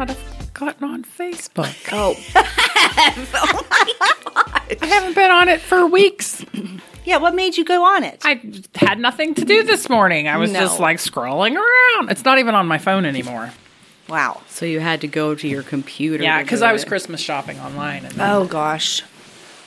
I 0.00 0.06
should 0.06 0.16
not 0.16 0.38
have 0.38 0.54
gotten 0.54 0.84
on 0.88 1.04
Facebook. 1.04 1.76
Oh, 1.92 2.14
I 4.80 4.86
haven't 4.86 5.14
been 5.14 5.30
on 5.30 5.48
it 5.48 5.60
for 5.60 5.86
weeks. 5.86 6.44
Yeah, 7.02 7.16
what 7.16 7.34
made 7.34 7.56
you 7.56 7.64
go 7.64 7.82
on 7.82 8.04
it? 8.04 8.20
I 8.24 8.40
had 8.76 8.98
nothing 9.00 9.34
to 9.36 9.44
do 9.44 9.62
this 9.64 9.88
morning. 9.88 10.28
I 10.28 10.36
was 10.36 10.52
No. 10.52 10.60
just 10.60 10.78
like 10.78 10.98
scrolling 10.98 11.56
around. 11.56 12.10
It's 12.10 12.24
not 12.26 12.38
even 12.38 12.54
on 12.54 12.68
my 12.68 12.76
phone 12.76 13.06
anymore. 13.06 13.50
wow. 14.08 14.42
so 14.48 14.66
you 14.66 14.80
had 14.80 15.00
to 15.00 15.08
go 15.08 15.34
to 15.34 15.48
your 15.48 15.62
computer. 15.62 16.22
Yeah, 16.22 16.38
to 16.38 16.44
because 16.44 16.60
do 16.60 16.66
I 16.66 16.72
was 16.74 16.82
it. 16.84 16.88
Christmas 16.88 17.20
shopping 17.20 17.58
online, 17.58 18.04
and 18.04 18.14
then 18.14 18.30
Oh 18.30 18.44
gosh. 18.44 19.02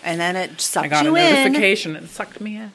And 0.04 0.22
then 0.22 0.36
it 0.36 0.52
I 0.52 0.58
sucked 0.58 0.90
got 0.91 1.05
a 1.05 1.10
you 1.10 1.16
in. 1.18 1.34
notification 1.48 1.96
and 1.96 2.05
it 2.05 2.10
sucked 2.12 2.40
me 2.40 2.55
in. 2.58 2.72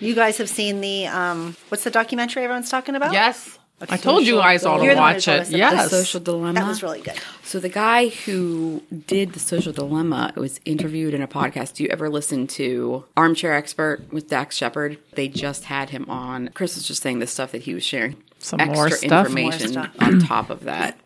You 0.00 0.14
guys 0.16 0.38
have 0.38 0.50
seen 0.50 0.80
the 0.80 1.06
um 1.06 1.56
what's 1.68 1.84
the 1.84 1.90
documentary 1.92 2.42
everyone's 2.42 2.68
talking 2.68 2.96
about? 2.96 3.12
Yes, 3.12 3.58
I 3.80 3.96
told 3.96 4.22
you 4.22 4.34
Social 4.34 4.40
guys 4.40 4.64
all 4.64 4.78
to 4.78 4.84
You're 4.84 4.94
the 4.94 5.00
one 5.00 5.12
who 5.12 5.16
watch 5.16 5.28
it. 5.28 5.40
us 5.40 5.50
Yes, 5.50 5.90
The 5.90 5.96
Social 5.96 6.20
Dilemma. 6.20 6.54
That 6.60 6.66
was 6.66 6.82
really 6.82 7.00
good. 7.02 7.18
So 7.42 7.58
the 7.60 7.68
guy 7.68 8.08
who 8.08 8.82
did 9.06 9.32
the 9.32 9.38
social 9.40 9.72
dilemma 9.72 10.32
was 10.36 10.58
interviewed 10.64 11.12
in 11.12 11.20
a 11.22 11.28
podcast. 11.28 11.74
Do 11.74 11.82
you 11.84 11.90
ever 11.90 12.08
listen 12.08 12.46
to 12.48 13.04
Armchair 13.16 13.52
Expert 13.52 14.10
with 14.12 14.28
Dax 14.28 14.56
Shepard? 14.56 14.98
They 15.12 15.28
just 15.28 15.64
had 15.64 15.90
him 15.90 16.08
on. 16.08 16.48
Chris 16.54 16.76
was 16.76 16.86
just 16.86 17.02
saying 17.02 17.18
the 17.18 17.26
stuff 17.26 17.52
that 17.52 17.62
he 17.62 17.74
was 17.74 17.84
sharing. 17.84 18.16
Some 18.38 18.60
extra 18.60 18.76
more 18.76 18.90
stuff. 18.90 19.26
information 19.26 19.74
More 19.74 19.84
stuff. 19.84 20.02
on 20.02 20.18
top 20.20 20.50
of 20.50 20.64
that. 20.64 20.98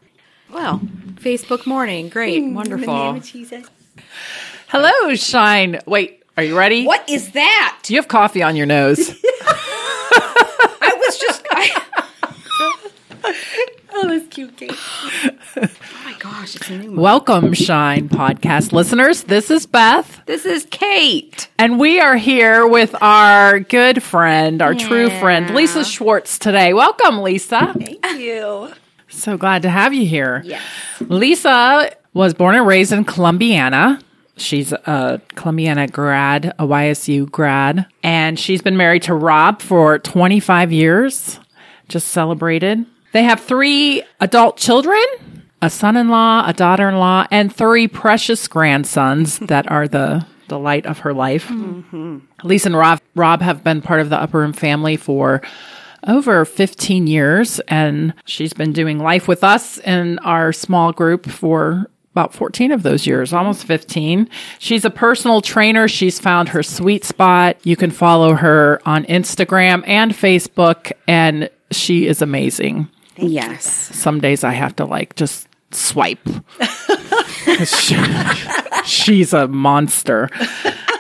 Well, 0.53 0.81
Facebook 1.15 1.67
morning, 1.67 2.09
great, 2.09 2.35
mm, 2.35 2.37
In 2.37 2.43
the 2.55 2.77
name 2.77 2.87
wonderful. 2.87 3.21
Hello, 4.69 5.15
Shine. 5.15 5.81
Wait, 5.87 6.23
are 6.37 6.43
you 6.43 6.57
ready? 6.57 6.87
What 6.87 7.09
is 7.09 7.33
that? 7.33 7.79
Do 7.83 7.93
you 7.95 7.99
have 8.01 8.09
coffee 8.09 8.43
on 8.43 8.57
your 8.57 8.67
nose? 8.67 9.11
I 9.43 10.97
was 11.07 11.19
just. 11.19 11.43
I, 11.51 11.83
Oh, 14.01 14.07
that's 14.07 14.29
cute, 14.29 14.57
Kate. 14.57 14.71
oh 14.73 15.69
my 16.05 16.15
gosh, 16.21 16.55
it's 16.55 16.71
a 16.71 16.79
new. 16.79 16.91
one. 16.93 17.01
Welcome, 17.01 17.53
Shine 17.53 18.09
podcast 18.09 18.71
listeners. 18.73 19.25
This 19.25 19.51
is 19.51 19.67
Beth, 19.67 20.23
This 20.27 20.47
is 20.47 20.69
Kate. 20.71 21.49
and 21.59 21.81
we 21.81 21.99
are 21.99 22.15
here 22.17 22.65
with 22.65 22.95
our 23.03 23.59
good 23.59 24.01
friend, 24.01 24.63
our 24.63 24.75
true 24.75 25.11
friend, 25.19 25.53
Lisa 25.53 25.85
Schwartz 25.85 26.39
today. 26.39 26.75
Welcome, 26.75 27.23
Lisa. 27.23 27.75
Thank 27.77 28.05
you. 28.21 28.73
So 29.09 29.37
glad 29.37 29.63
to 29.63 29.71
have 29.71 29.93
you 29.93 30.07
here. 30.07 30.43
Yes. 30.45 30.63
Lisa 31.01 31.91
was 32.15 32.35
born 32.35 32.55
and 32.55 32.67
raised 32.69 32.93
in 32.93 33.05
Columbiana. 33.05 34.01
She's 34.37 34.71
a 34.73 35.21
Columbiana 35.35 35.89
grad, 35.91 36.55
a 36.61 36.65
YSU 36.65 37.29
grad, 37.29 37.85
and 38.05 38.39
she's 38.39 38.63
been 38.63 38.77
married 38.77 39.03
to 39.05 39.15
Rob 39.15 39.61
for 39.61 39.99
25 39.99 40.71
years. 40.71 41.41
Just 41.89 42.09
celebrated. 42.09 42.87
They 43.19 43.25
have 43.25 43.41
three 43.41 44.05
adult 44.21 44.59
children, 44.59 45.03
a 45.61 45.69
son-in-law, 45.69 46.45
a 46.47 46.53
daughter-in-law, 46.53 47.27
and 47.33 47.53
three 47.53 47.89
precious 47.89 48.47
grandsons 48.47 49.39
that 49.49 49.69
are 49.69 49.89
the 49.89 50.25
delight 50.47 50.87
of 50.87 51.01
her 51.01 51.13
life. 51.13 51.49
Mm-hmm. 51.49 52.19
Lisa 52.45 52.69
and 52.69 52.77
Rob, 52.77 53.01
Rob 53.17 53.43
have 53.43 53.65
been 53.65 53.83
part 53.83 53.99
of 53.99 54.09
the 54.09 54.17
Upper 54.17 54.39
Room 54.39 54.53
family 54.53 54.97
for 54.97 55.43
over 56.07 56.45
15 56.45 57.09
years, 57.09 57.59
and 57.67 58.15
she's 58.25 58.53
been 58.53 58.73
doing 58.73 59.01
life 59.01 59.27
with 59.27 59.43
us 59.43 59.79
in 59.79 60.21
our 60.21 60.53
small 60.53 60.93
group 60.93 61.29
for 61.29 61.91
about 62.13 62.33
14 62.33 62.71
of 62.71 62.85
those 62.85 63.05
years, 63.05 63.33
almost 63.33 63.65
15. 63.65 64.29
She's 64.61 64.85
a 64.85 64.91
personal 64.91 65.41
trainer. 65.41 65.89
She's 65.89 66.21
found 66.21 66.51
her 66.51 66.63
sweet 66.63 67.05
spot. 67.05 67.57
You 67.65 67.75
can 67.75 67.91
follow 67.91 68.35
her 68.35 68.81
on 68.87 69.07
Instagram 69.07 69.83
and 69.89 70.13
Facebook, 70.13 70.93
and 71.09 71.51
she 71.71 72.07
is 72.07 72.23
amazing. 72.23 72.89
Yes. 73.19 73.67
Some 73.97 74.21
days 74.21 74.45
I 74.45 74.53
have 74.53 74.77
to 74.77 74.85
like 74.85 75.15
just 75.17 75.49
swipe. 75.73 76.27
She- 77.65 77.97
she's 78.85 79.33
a 79.33 79.49
monster. 79.49 80.29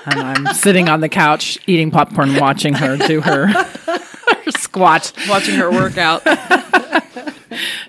And 0.06 0.18
I'm 0.20 0.54
sitting 0.54 0.88
on 0.88 1.00
the 1.00 1.08
couch 1.08 1.58
eating 1.66 1.90
popcorn, 1.90 2.34
watching 2.36 2.72
her 2.74 2.96
do 2.96 3.20
her, 3.20 3.46
her 3.86 4.50
squat. 4.52 5.12
Watching 5.28 5.56
her 5.56 5.70
workout. 5.70 6.22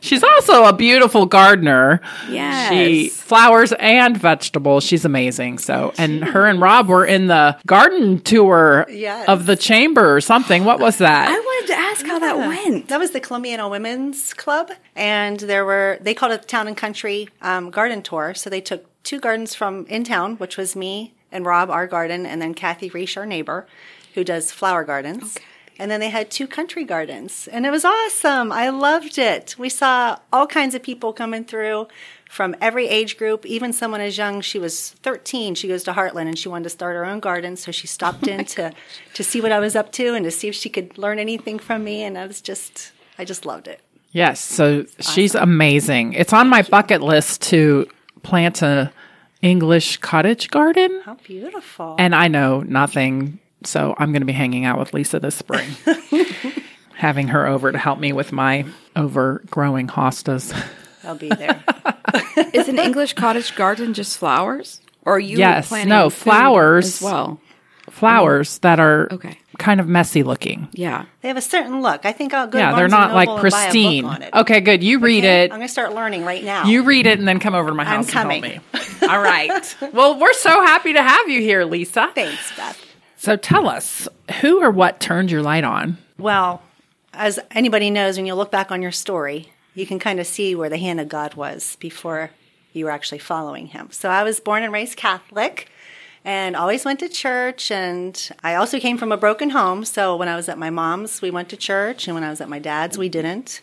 She's 0.01 0.23
also 0.23 0.65
a 0.65 0.73
beautiful 0.73 1.25
gardener. 1.25 2.01
Yes. 2.29 2.69
She 2.69 3.09
flowers 3.09 3.73
and 3.73 4.17
vegetables. 4.17 4.83
She's 4.83 5.05
amazing. 5.05 5.57
So, 5.59 5.93
and 5.97 6.23
her 6.23 6.45
and 6.45 6.61
Rob 6.61 6.87
were 6.87 7.05
in 7.05 7.27
the 7.27 7.57
garden 7.65 8.19
tour 8.21 8.85
Yes. 8.89 9.27
of 9.27 9.45
the 9.45 9.55
chamber 9.55 10.15
or 10.15 10.21
something. 10.21 10.65
What 10.65 10.79
was 10.79 10.97
that? 10.97 11.29
I 11.29 11.33
wanted 11.39 11.67
to 11.67 11.79
ask 11.79 12.05
how 12.05 12.19
that 12.19 12.37
went. 12.37 12.87
That 12.89 12.99
was 12.99 13.11
the 13.11 13.19
Columbiana 13.19 13.69
Women's 13.69 14.33
Club, 14.33 14.71
and 14.95 15.39
there 15.39 15.65
were 15.65 15.97
they 16.01 16.13
called 16.13 16.31
it 16.31 16.41
the 16.41 16.47
Town 16.47 16.67
and 16.67 16.77
Country 16.77 17.29
um, 17.41 17.69
Garden 17.69 18.01
Tour. 18.01 18.33
So 18.33 18.49
they 18.49 18.61
took 18.61 18.85
two 19.03 19.19
gardens 19.19 19.55
from 19.55 19.85
in 19.87 20.03
town, 20.03 20.35
which 20.37 20.57
was 20.57 20.75
me 20.75 21.13
and 21.31 21.45
Rob, 21.45 21.69
our 21.69 21.87
garden, 21.87 22.25
and 22.25 22.41
then 22.41 22.53
Kathy 22.53 22.89
Reish, 22.89 23.15
our 23.15 23.25
neighbor, 23.25 23.67
who 24.15 24.23
does 24.23 24.51
flower 24.51 24.83
gardens. 24.83 25.37
And 25.79 25.89
then 25.89 26.01
they 26.01 26.09
had 26.09 26.29
two 26.29 26.45
country 26.45 26.83
gardens, 26.83 27.47
and 27.47 27.65
it 27.65 27.71
was 27.71 27.85
awesome. 27.85 28.51
I 28.51 28.69
loved 28.69 29.17
it. 29.17 29.55
We 29.57 29.69
saw 29.69 30.19
all 30.33 30.45
kinds 30.45 30.75
of 30.75 30.83
people 30.83 31.13
coming 31.13 31.45
through 31.45 31.87
from 32.29 32.53
every 32.59 32.87
age 32.87 33.17
group, 33.17 33.45
even 33.45 33.71
someone 33.71 34.01
as 34.01 34.17
young. 34.17 34.41
She 34.41 34.59
was 34.59 34.91
13. 35.03 35.55
She 35.55 35.69
goes 35.69 35.83
to 35.85 35.93
Heartland, 35.93 36.27
and 36.27 36.37
she 36.37 36.49
wanted 36.49 36.65
to 36.65 36.69
start 36.69 36.95
her 36.97 37.05
own 37.05 37.21
garden, 37.21 37.55
so 37.55 37.71
she 37.71 37.87
stopped 37.87 38.27
oh 38.27 38.31
in 38.31 38.45
to 38.45 38.73
to 39.13 39.23
see 39.23 39.39
what 39.39 39.53
I 39.53 39.59
was 39.59 39.75
up 39.75 39.91
to 39.93 40.13
and 40.13 40.25
to 40.25 40.31
see 40.31 40.49
if 40.49 40.55
she 40.55 40.69
could 40.69 40.97
learn 40.97 41.17
anything 41.17 41.57
from 41.59 41.83
me. 41.85 42.03
And 42.03 42.17
I 42.17 42.27
was 42.27 42.41
just, 42.41 42.91
I 43.17 43.23
just 43.23 43.45
loved 43.45 43.67
it. 43.69 43.79
Yes, 44.11 44.39
so 44.41 44.85
she's 44.99 45.33
amazing. 45.33 46.13
It's 46.13 46.33
on 46.33 46.49
my 46.49 46.63
bucket 46.63 47.01
list 47.01 47.41
to 47.43 47.87
plant 48.23 48.61
a 48.61 48.91
English 49.41 49.97
cottage 49.97 50.49
garden, 50.49 51.01
How 51.05 51.13
beautiful! 51.13 51.95
and 51.97 52.13
I 52.13 52.27
know 52.27 52.61
nothing, 52.61 53.39
so 53.63 53.95
I'm 53.97 54.11
going 54.11 54.21
to 54.21 54.25
be 54.25 54.33
hanging 54.33 54.65
out 54.65 54.79
with 54.79 54.93
Lisa 54.93 55.19
this 55.19 55.35
spring, 55.35 55.69
having 56.95 57.27
her 57.29 57.47
over 57.47 57.71
to 57.71 57.77
help 57.77 57.99
me 57.99 58.13
with 58.13 58.31
my 58.31 58.65
overgrowing 58.95 59.87
hostas. 59.87 60.53
I'll 61.03 61.15
be 61.15 61.29
there. 61.29 61.63
Is 62.53 62.67
an 62.67 62.79
English 62.79 63.13
cottage 63.13 63.55
garden 63.55 63.93
just 63.93 64.17
flowers? 64.17 64.81
Or 65.03 65.15
are 65.15 65.19
you 65.19 65.37
Yes, 65.37 65.69
planting 65.69 65.89
no, 65.89 66.09
food 66.09 66.23
flowers. 66.23 66.85
as 66.85 67.01
well? 67.01 67.39
Flowers 67.89 68.57
oh. 68.57 68.59
that 68.63 68.79
are 68.79 69.07
Okay. 69.11 69.37
kind 69.57 69.79
of 69.79 69.87
messy 69.87 70.21
looking. 70.23 70.67
Yeah. 70.73 71.05
They 71.21 71.27
have 71.29 71.37
a 71.37 71.41
certain 71.41 71.81
look. 71.81 72.05
I 72.05 72.11
think 72.11 72.33
I'll 72.33 72.47
go. 72.47 72.59
Yeah, 72.59 72.71
to 72.71 72.75
they're 72.75 72.87
not 72.87 73.13
like 73.13 73.27
Noble 73.27 73.43
and 73.45 73.51
buy 73.51 73.63
a 73.63 73.71
book 73.71 73.71
pristine. 73.71 74.29
Okay, 74.33 74.59
good. 74.61 74.83
You 74.83 74.99
read 74.99 75.23
Okay? 75.23 75.43
it. 75.45 75.51
I'm 75.51 75.57
going 75.57 75.67
to 75.67 75.71
start 75.71 75.93
learning 75.95 76.23
right 76.25 76.43
now. 76.43 76.65
You 76.65 76.83
read 76.83 77.07
it 77.07 77.17
and 77.17 77.27
then 77.27 77.39
come 77.39 77.55
over 77.55 77.69
to 77.69 77.75
my 77.75 77.85
house 77.85 78.05
and 78.05 78.13
coming. 78.13 78.43
help 78.43 78.63
me. 78.73 79.07
All 79.07 79.19
right. 79.19 79.75
well, 79.93 80.19
we're 80.19 80.33
so 80.33 80.49
happy 80.63 80.93
to 80.93 81.01
have 81.01 81.29
you 81.29 81.41
here, 81.41 81.65
Lisa. 81.65 82.11
Thanks, 82.13 82.55
Beth. 82.55 82.77
So 83.19 83.35
tell 83.35 83.67
us, 83.67 84.07
who 84.39 84.63
or 84.63 84.71
what 84.71 85.01
turned 85.01 85.29
your 85.29 85.41
light 85.41 85.65
on? 85.65 85.97
Well, 86.17 86.61
as 87.13 87.37
anybody 87.51 87.89
knows, 87.89 88.15
when 88.15 88.25
you 88.25 88.33
look 88.33 88.49
back 88.49 88.71
on 88.71 88.81
your 88.81 88.93
story, 88.93 89.49
you 89.75 89.85
can 89.85 89.99
kind 89.99 90.21
of 90.21 90.25
see 90.25 90.55
where 90.55 90.69
the 90.69 90.77
hand 90.77 91.01
of 91.01 91.09
God 91.09 91.33
was 91.33 91.75
before 91.81 92.31
you 92.71 92.85
were 92.85 92.91
actually 92.91 93.19
following 93.19 93.67
Him. 93.67 93.89
So 93.91 94.07
I 94.07 94.23
was 94.23 94.39
born 94.39 94.63
and 94.63 94.71
raised 94.71 94.95
Catholic 94.95 95.67
and 96.23 96.55
always 96.55 96.85
went 96.85 97.01
to 97.01 97.09
church. 97.09 97.69
And 97.71 98.31
I 98.41 98.55
also 98.55 98.79
came 98.79 98.97
from 98.97 99.11
a 99.11 99.17
broken 99.17 99.49
home. 99.49 99.83
So 99.83 100.15
when 100.15 100.29
I 100.29 100.37
was 100.37 100.47
at 100.47 100.57
my 100.57 100.69
mom's, 100.69 101.21
we 101.21 101.29
went 101.29 101.49
to 101.49 101.57
church. 101.57 102.07
And 102.07 102.15
when 102.15 102.23
I 102.23 102.29
was 102.29 102.39
at 102.39 102.47
my 102.47 102.59
dad's, 102.59 102.97
we 102.97 103.09
didn't. 103.09 103.59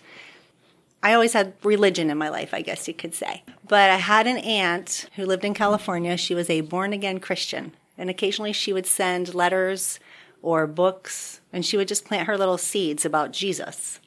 I 1.02 1.14
always 1.14 1.32
had 1.32 1.55
religion 1.62 2.11
in 2.11 2.19
my 2.19 2.29
life, 2.29 2.52
I 2.52 2.61
guess 2.61 2.87
you 2.88 2.93
could 2.93 3.14
say. 3.14 3.43
But 3.67 3.88
I 3.88 3.97
had 3.97 4.26
an 4.26 4.37
aunt 4.37 5.09
who 5.17 5.25
lived 5.25 5.47
in 5.47 5.55
California. 5.55 6.19
She 6.19 6.35
was 6.35 6.50
a 6.50 6.61
born 6.61 6.93
again 6.93 7.20
Christian. 7.20 7.73
And 7.98 8.10
occasionally 8.10 8.52
she 8.52 8.72
would 8.72 8.87
send 8.87 9.34
letters 9.34 9.98
or 10.43 10.66
books, 10.66 11.40
and 11.52 11.64
she 11.64 11.76
would 11.76 11.88
just 11.88 12.04
plant 12.04 12.28
her 12.28 12.38
little 12.38 12.58
seeds 12.58 13.04
about 13.04 13.32
Jesus. 13.32 14.00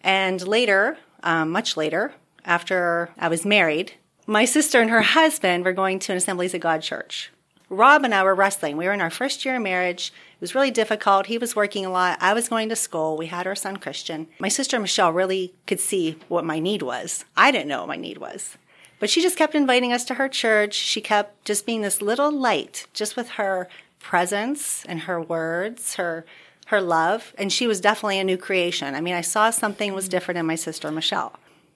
And 0.00 0.46
later, 0.46 0.96
um, 1.22 1.50
much 1.50 1.76
later, 1.76 2.14
after 2.44 3.10
I 3.18 3.28
was 3.28 3.44
married, 3.44 3.92
my 4.26 4.44
sister 4.44 4.80
and 4.80 4.90
her 4.90 5.02
husband 5.02 5.64
were 5.64 5.72
going 5.72 5.98
to 6.00 6.12
an 6.12 6.18
Assemblies 6.18 6.54
of 6.54 6.60
God 6.60 6.82
church. 6.82 7.30
Rob 7.68 8.04
and 8.04 8.14
I 8.14 8.24
were 8.24 8.34
wrestling. 8.34 8.76
We 8.76 8.86
were 8.86 8.92
in 8.92 9.00
our 9.00 9.10
first 9.10 9.44
year 9.44 9.56
of 9.56 9.62
marriage. 9.62 10.12
It 10.34 10.40
was 10.40 10.54
really 10.54 10.72
difficult. 10.72 11.26
He 11.26 11.38
was 11.38 11.54
working 11.54 11.86
a 11.86 11.90
lot. 11.90 12.18
I 12.20 12.32
was 12.32 12.48
going 12.48 12.68
to 12.68 12.76
school. 12.76 13.16
We 13.16 13.26
had 13.26 13.46
our 13.46 13.54
son 13.54 13.76
Christian. 13.76 14.26
My 14.40 14.48
sister 14.48 14.78
Michelle 14.80 15.12
really 15.12 15.54
could 15.66 15.78
see 15.78 16.16
what 16.28 16.44
my 16.44 16.58
need 16.58 16.82
was. 16.82 17.24
I 17.36 17.52
didn't 17.52 17.68
know 17.68 17.80
what 17.80 17.88
my 17.88 17.96
need 17.96 18.18
was. 18.18 18.56
But 19.00 19.10
she 19.10 19.20
just 19.20 19.36
kept 19.36 19.56
inviting 19.56 19.92
us 19.92 20.04
to 20.04 20.14
her 20.14 20.28
church. 20.28 20.74
She 20.74 21.00
kept 21.00 21.44
just 21.44 21.66
being 21.66 21.80
this 21.80 22.00
little 22.00 22.30
light, 22.30 22.86
just 22.94 23.16
with 23.16 23.30
her 23.30 23.68
presence 23.98 24.84
and 24.84 25.00
her 25.00 25.20
words, 25.20 25.96
her 25.96 26.24
her 26.66 26.80
love, 26.80 27.34
and 27.36 27.52
she 27.52 27.66
was 27.66 27.80
definitely 27.80 28.20
a 28.20 28.24
new 28.24 28.36
creation. 28.36 28.94
I 28.94 29.00
mean, 29.00 29.14
I 29.14 29.22
saw 29.22 29.50
something 29.50 29.92
was 29.92 30.08
different 30.08 30.38
in 30.38 30.46
my 30.46 30.54
sister 30.54 30.92
Michelle. 30.92 31.32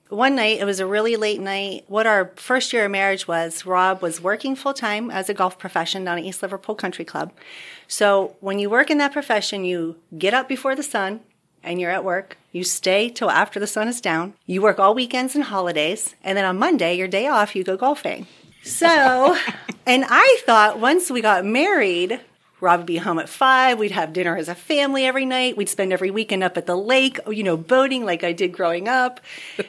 One 0.08 0.36
night, 0.36 0.60
it 0.60 0.64
was 0.64 0.78
a 0.78 0.86
really 0.86 1.16
late 1.16 1.40
night. 1.40 1.84
What 1.88 2.06
our 2.06 2.30
first 2.36 2.72
year 2.72 2.84
of 2.84 2.92
marriage 2.92 3.26
was, 3.26 3.66
Rob 3.66 4.02
was 4.02 4.20
working 4.20 4.54
full 4.54 4.72
time 4.72 5.10
as 5.10 5.28
a 5.28 5.34
golf 5.34 5.58
profession 5.58 6.04
down 6.04 6.18
at 6.18 6.24
East 6.24 6.42
Liverpool 6.42 6.76
Country 6.76 7.04
Club. 7.04 7.32
So 7.88 8.36
when 8.38 8.60
you 8.60 8.70
work 8.70 8.88
in 8.88 8.98
that 8.98 9.12
profession, 9.12 9.64
you 9.64 9.96
get 10.16 10.32
up 10.32 10.46
before 10.46 10.76
the 10.76 10.84
sun 10.84 11.20
and 11.64 11.80
you're 11.80 11.90
at 11.90 12.04
work. 12.04 12.36
You 12.52 12.62
stay 12.62 13.08
till 13.08 13.30
after 13.30 13.58
the 13.58 13.66
sun 13.66 13.88
is 13.88 14.00
down. 14.00 14.34
You 14.46 14.62
work 14.62 14.78
all 14.78 14.94
weekends 14.94 15.34
and 15.34 15.44
holidays. 15.44 16.14
And 16.22 16.38
then 16.38 16.44
on 16.44 16.58
Monday, 16.58 16.94
your 16.94 17.08
day 17.08 17.26
off, 17.26 17.56
you 17.56 17.64
go 17.64 17.76
golfing. 17.76 18.26
So, 18.62 19.36
and 19.86 20.04
I 20.08 20.40
thought 20.46 20.78
once 20.78 21.10
we 21.10 21.20
got 21.20 21.44
married, 21.44 22.20
Rob 22.60 22.80
would 22.80 22.86
be 22.86 22.96
home 22.98 23.18
at 23.18 23.28
five. 23.28 23.78
We'd 23.78 23.90
have 23.90 24.12
dinner 24.12 24.36
as 24.36 24.48
a 24.48 24.54
family 24.54 25.04
every 25.04 25.26
night. 25.26 25.56
We'd 25.56 25.68
spend 25.68 25.92
every 25.92 26.10
weekend 26.10 26.42
up 26.42 26.56
at 26.56 26.66
the 26.66 26.76
lake, 26.76 27.18
you 27.28 27.42
know, 27.42 27.56
boating 27.56 28.04
like 28.04 28.24
I 28.24 28.32
did 28.32 28.52
growing 28.52 28.88
up. 28.88 29.20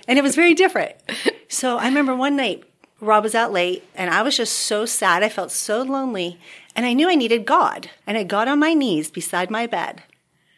And 0.07 0.19
it 0.19 0.21
was 0.21 0.35
very 0.35 0.53
different. 0.53 0.95
So 1.47 1.77
I 1.77 1.85
remember 1.85 2.15
one 2.15 2.35
night, 2.35 2.63
Rob 2.99 3.23
was 3.23 3.35
out 3.35 3.53
late 3.53 3.83
and 3.93 4.09
I 4.09 4.23
was 4.23 4.35
just 4.35 4.51
so 4.51 4.85
sad. 4.85 5.23
I 5.23 5.29
felt 5.29 5.51
so 5.51 5.83
lonely 5.83 6.39
and 6.75 6.85
I 6.85 6.93
knew 6.93 7.09
I 7.09 7.15
needed 7.15 7.45
God. 7.45 7.89
And 8.05 8.17
I 8.17 8.23
got 8.23 8.47
on 8.47 8.59
my 8.59 8.73
knees 8.73 9.09
beside 9.11 9.49
my 9.51 9.67
bed. 9.67 10.03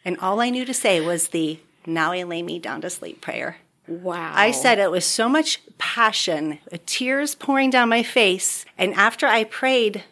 And 0.04 0.18
all 0.18 0.40
I 0.40 0.50
knew 0.50 0.64
to 0.64 0.74
say 0.74 1.00
was 1.00 1.28
the 1.28 1.58
now 1.86 2.12
I 2.12 2.22
lay 2.22 2.42
me 2.42 2.58
down 2.58 2.80
to 2.82 2.90
sleep 2.90 3.20
prayer. 3.20 3.58
Wow. 3.86 4.32
I 4.34 4.50
said 4.50 4.78
it 4.78 4.90
with 4.90 5.04
so 5.04 5.28
much 5.28 5.62
passion, 5.78 6.58
tears 6.84 7.34
pouring 7.34 7.70
down 7.70 7.88
my 7.88 8.02
face. 8.02 8.66
And 8.76 8.92
after 8.94 9.26
I 9.26 9.44
prayed 9.44 10.04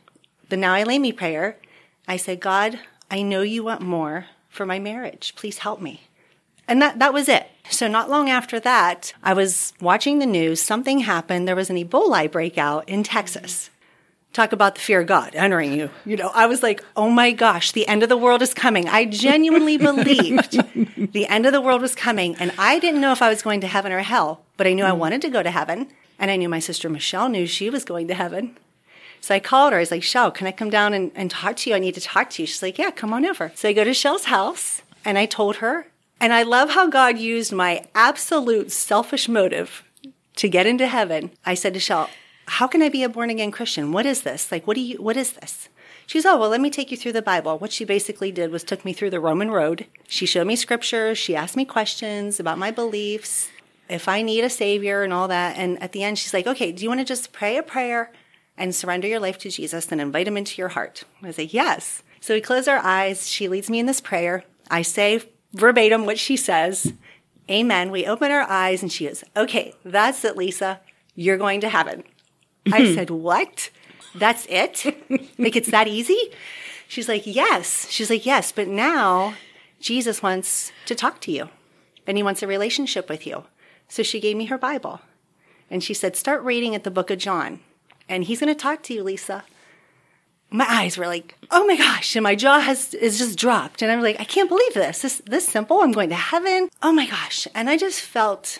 the 0.49 0.57
Now 0.57 0.73
I 0.73 0.83
Lay 0.83 0.99
Me 0.99 1.13
prayer, 1.13 1.59
I 2.09 2.17
said, 2.17 2.41
God, 2.41 2.79
I 3.11 3.23
know 3.23 3.43
you 3.43 3.63
want 3.63 3.83
more 3.83 4.27
for 4.49 4.65
my 4.65 4.79
marriage. 4.79 5.35
Please 5.37 5.59
help 5.59 5.81
me. 5.81 6.03
And 6.67 6.81
that, 6.81 6.99
that 6.99 7.13
was 7.13 7.29
it. 7.29 7.49
So 7.69 7.87
not 7.87 8.11
long 8.11 8.31
after 8.31 8.59
that, 8.61 9.13
I 9.23 9.35
was 9.35 9.73
watching 9.81 10.19
the 10.19 10.27
news. 10.27 10.61
Something 10.61 11.01
happened. 11.01 11.47
There 11.47 11.55
was 11.55 11.71
an 11.71 11.77
Ebola 11.77 12.31
breakout 12.31 12.89
in 12.89 13.03
Texas. 13.03 13.71
Talk 14.37 14.53
about 14.53 14.75
the 14.75 14.83
fear 14.83 15.01
of 15.01 15.07
God 15.07 15.35
entering 15.35 15.73
you. 15.73 15.89
You 16.05 16.19
know, 16.19 16.31
I 16.35 16.45
was 16.45 16.63
like, 16.63 16.85
oh 16.95 17.09
my 17.09 17.33
gosh, 17.33 17.73
the 17.73 17.89
end 17.89 18.03
of 18.03 18.11
the 18.11 18.19
world 18.19 18.43
is 18.43 18.53
coming. 18.53 18.87
I 18.87 19.07
genuinely 19.07 19.79
believed 19.79 20.53
the 21.15 21.27
end 21.27 21.47
of 21.47 21.53
the 21.53 21.61
world 21.63 21.81
was 21.81 21.95
coming. 21.95 22.37
And 22.37 22.53
I 22.59 22.79
didn't 22.79 23.01
know 23.01 23.13
if 23.13 23.23
I 23.23 23.31
was 23.31 23.41
going 23.41 23.63
to 23.63 23.67
heaven 23.67 23.93
or 23.93 24.01
hell, 24.01 24.43
but 24.59 24.67
I 24.67 24.75
knew 24.75 24.85
I 24.85 24.91
mm. 24.91 24.99
wanted 24.99 25.23
to 25.23 25.31
go 25.31 25.43
to 25.43 25.51
heaven. 25.51 25.89
And 26.19 26.31
I 26.31 26.37
knew 26.37 26.51
my 26.51 26.59
sister 26.59 26.91
Michelle 26.91 27.31
knew 27.31 27.47
she 27.47 27.71
was 27.71 27.83
going 27.83 28.09
to 28.09 28.15
heaven. 28.15 28.59
So 29.23 29.35
I 29.35 29.41
called 29.41 29.73
her. 29.73 29.79
I 29.79 29.81
was 29.81 29.91
like, 29.91 30.03
Shell, 30.03 30.33
can 30.33 30.47
I 30.47 30.53
come 30.53 30.69
down 30.69 30.93
and, 30.93 31.13
and 31.15 31.31
talk 31.31 31.57
to 31.57 31.71
you? 31.71 31.77
I 31.77 31.79
need 31.79 31.95
to 31.95 32.03
talk 32.03 32.29
to 32.29 32.43
you. 32.43 32.47
She's 32.47 32.63
like, 32.63 32.77
yeah, 32.77 32.91
come 32.91 33.15
on 33.15 33.25
over. 33.25 33.53
So 33.55 33.71
I 33.71 33.73
go 33.73 33.85
to 33.85 33.95
Shell's 33.95 34.27
house 34.27 34.83
and 35.03 35.17
I 35.17 35.25
told 35.25 35.57
her. 35.57 35.87
And 36.21 36.35
I 36.35 36.43
love 36.43 36.73
how 36.73 36.89
God 36.89 37.17
used 37.17 37.55
my 37.55 37.87
absolute 37.95 38.71
selfish 38.71 39.31
motive 39.31 39.83
to 40.35 40.47
get 40.47 40.67
into 40.67 40.89
heaven. 40.89 41.31
I 41.47 41.55
said 41.55 41.73
to 41.73 41.81
Shell, 41.81 42.11
how 42.47 42.67
can 42.67 42.83
I 42.83 42.89
be 42.89 43.03
a 43.03 43.09
born 43.09 43.31
again 43.31 43.51
Christian? 43.51 43.93
What 43.93 44.07
is 44.07 44.23
this? 44.23 44.51
Like, 44.53 44.67
what 44.67 44.75
do 44.75 44.81
you, 44.81 45.03
what 45.03 45.17
is 45.17 45.33
this? 45.33 45.69
She's, 46.07 46.25
oh, 46.25 46.39
well, 46.39 46.51
let 46.51 46.61
me 46.61 46.71
take 46.71 46.93
you 46.93 46.97
through 46.97 47.13
the 47.13 47.23
Bible. 47.23 47.59
What 47.59 47.73
she 47.73 47.85
basically 47.85 48.31
did 48.31 48.53
was 48.53 48.63
took 48.63 48.85
me 48.85 48.93
through 48.93 49.11
the 49.11 49.21
Roman 49.21 49.51
road. 49.51 49.87
She 50.07 50.25
showed 50.25 50.47
me 50.47 50.55
scriptures. 50.55 51.19
She 51.19 51.35
asked 51.35 51.57
me 51.57 51.65
questions 51.65 52.39
about 52.39 52.59
my 52.59 52.71
beliefs, 52.71 53.51
if 53.89 54.09
I 54.09 54.23
need 54.23 54.45
a 54.45 54.51
savior 54.51 55.03
and 55.03 55.13
all 55.13 55.27
that. 55.29 55.57
And 55.57 55.83
at 55.83 55.93
the 55.93 56.05
end, 56.05 56.19
she's 56.19 56.33
like, 56.33 56.47
okay, 56.47 56.71
do 56.71 56.85
you 56.85 56.89
want 56.89 57.01
to 57.01 57.05
just 57.05 57.33
pray 57.33 57.57
a 57.57 57.63
prayer 57.63 58.13
and 58.57 58.75
surrender 58.75 59.09
your 59.09 59.21
life 59.21 59.39
to 59.39 59.51
Jesus 59.51 59.91
and 59.91 60.01
invite 60.01 60.29
him 60.29 60.37
into 60.37 60.63
your 60.63 60.69
heart? 60.69 61.03
I 61.23 61.27
like, 61.37 61.53
yes. 61.53 62.03
So 62.21 62.35
we 62.35 62.41
close 62.41 62.69
our 62.69 62.79
eyes. 62.79 63.29
She 63.29 63.49
leads 63.49 63.69
me 63.69 63.81
in 63.81 63.87
this 63.87 64.01
prayer. 64.01 64.45
I 64.71 64.83
say 64.83 65.23
verbatim 65.53 66.07
what 66.07 66.19
she 66.19 66.37
says. 66.37 66.93
Amen. 67.51 67.91
We 67.91 68.07
open 68.07 68.31
our 68.31 68.43
eyes 68.43 68.83
and 68.83 68.93
she 68.93 69.07
goes, 69.07 69.25
okay, 69.37 69.75
that's 69.85 70.25
it, 70.25 70.37
Lisa. 70.37 70.81
You're 71.15 71.37
going 71.37 71.61
to 71.63 71.69
heaven. 71.69 72.05
I 72.73 72.81
mm-hmm. 72.81 72.95
said, 72.95 73.11
what? 73.11 73.71
That's 74.15 74.47
it? 74.49 74.85
like 75.39 75.57
it's 75.57 75.71
that 75.71 75.89
easy? 75.89 76.19
She's 76.89 77.09
like, 77.09 77.27
yes. 77.27 77.89
She's 77.91 78.11
like, 78.11 78.27
yes, 78.27 78.53
but 78.53 78.69
now 78.69 79.35
Jesus 79.81 80.23
wants 80.23 80.73
to 80.87 80.95
talk 80.95 81.21
to 81.23 81.33
you 81.33 81.49
and 82.07 82.17
he 82.17 82.23
wants 82.23 82.43
a 82.43 82.47
relationship 82.47 83.09
with 83.09 83.27
you. 83.27 83.45
So 83.89 84.03
she 84.03 84.21
gave 84.21 84.37
me 84.37 84.47
her 84.47 84.59
Bible 84.59 85.01
and 85.71 85.83
she 85.83 85.95
said, 85.95 86.17
start 86.17 86.43
reading 86.43 86.75
at 86.75 86.85
the 86.85 86.91
book 86.91 87.11
of 87.11 87.19
John 87.19 87.61
and 88.09 88.25
he's 88.25 88.41
going 88.41 88.55
to 88.55 88.61
talk 88.61 88.83
to 88.85 88.95
you, 88.95 89.03
Lisa. 89.03 89.45
My 90.49 90.67
eyes 90.69 90.97
were 90.97 91.09
like, 91.09 91.35
oh 91.51 91.67
my 91.67 91.77
gosh, 91.77 92.15
and 92.15 92.23
my 92.23 92.37
jaw 92.37 92.61
has 92.61 92.95
is 92.95 93.19
just 93.19 93.37
dropped. 93.37 93.83
And 93.83 93.91
I'm 93.91 94.01
like, 94.01 94.21
I 94.21 94.25
can't 94.25 94.49
believe 94.49 94.75
this. 94.75 95.03
This 95.03 95.21
this 95.27 95.49
simple. 95.49 95.81
I'm 95.83 95.91
going 95.91 96.11
to 96.11 96.15
heaven. 96.15 96.69
Oh 96.83 96.93
my 96.93 97.07
gosh. 97.07 97.49
And 97.53 97.69
I 97.69 97.77
just 97.77 98.01
felt 98.01 98.59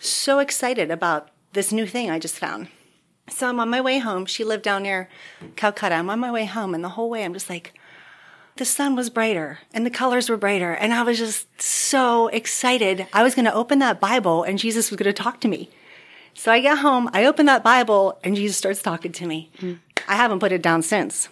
so 0.00 0.38
excited 0.38 0.90
about 0.90 1.28
this 1.52 1.72
new 1.72 1.86
thing 1.86 2.10
I 2.10 2.18
just 2.18 2.38
found. 2.38 2.68
So 3.28 3.48
I'm 3.48 3.60
on 3.60 3.68
my 3.70 3.80
way 3.80 3.98
home. 3.98 4.26
She 4.26 4.44
lived 4.44 4.64
down 4.64 4.82
near 4.82 5.08
Calcutta. 5.56 5.94
I'm 5.94 6.10
on 6.10 6.18
my 6.18 6.32
way 6.32 6.44
home, 6.46 6.74
and 6.74 6.82
the 6.82 6.90
whole 6.90 7.08
way 7.10 7.24
I'm 7.24 7.32
just 7.32 7.48
like, 7.48 7.74
the 8.56 8.64
sun 8.64 8.94
was 8.96 9.08
brighter 9.08 9.60
and 9.72 9.86
the 9.86 9.90
colors 9.90 10.28
were 10.28 10.36
brighter. 10.36 10.72
And 10.72 10.92
I 10.92 11.02
was 11.02 11.16
just 11.18 11.62
so 11.62 12.28
excited. 12.28 13.06
I 13.12 13.22
was 13.22 13.34
going 13.34 13.46
to 13.46 13.54
open 13.54 13.78
that 13.78 14.00
Bible 14.00 14.42
and 14.42 14.58
Jesus 14.58 14.90
was 14.90 14.98
going 14.98 15.12
to 15.14 15.22
talk 15.22 15.40
to 15.40 15.48
me. 15.48 15.70
So 16.34 16.52
I 16.52 16.60
get 16.60 16.78
home, 16.78 17.08
I 17.14 17.24
open 17.24 17.46
that 17.46 17.62
Bible, 17.64 18.18
and 18.22 18.36
Jesus 18.36 18.56
starts 18.58 18.82
talking 18.82 19.12
to 19.12 19.26
me. 19.26 19.50
I 20.08 20.16
haven't 20.16 20.40
put 20.40 20.52
it 20.52 20.60
down 20.62 20.82
since. 20.82 21.28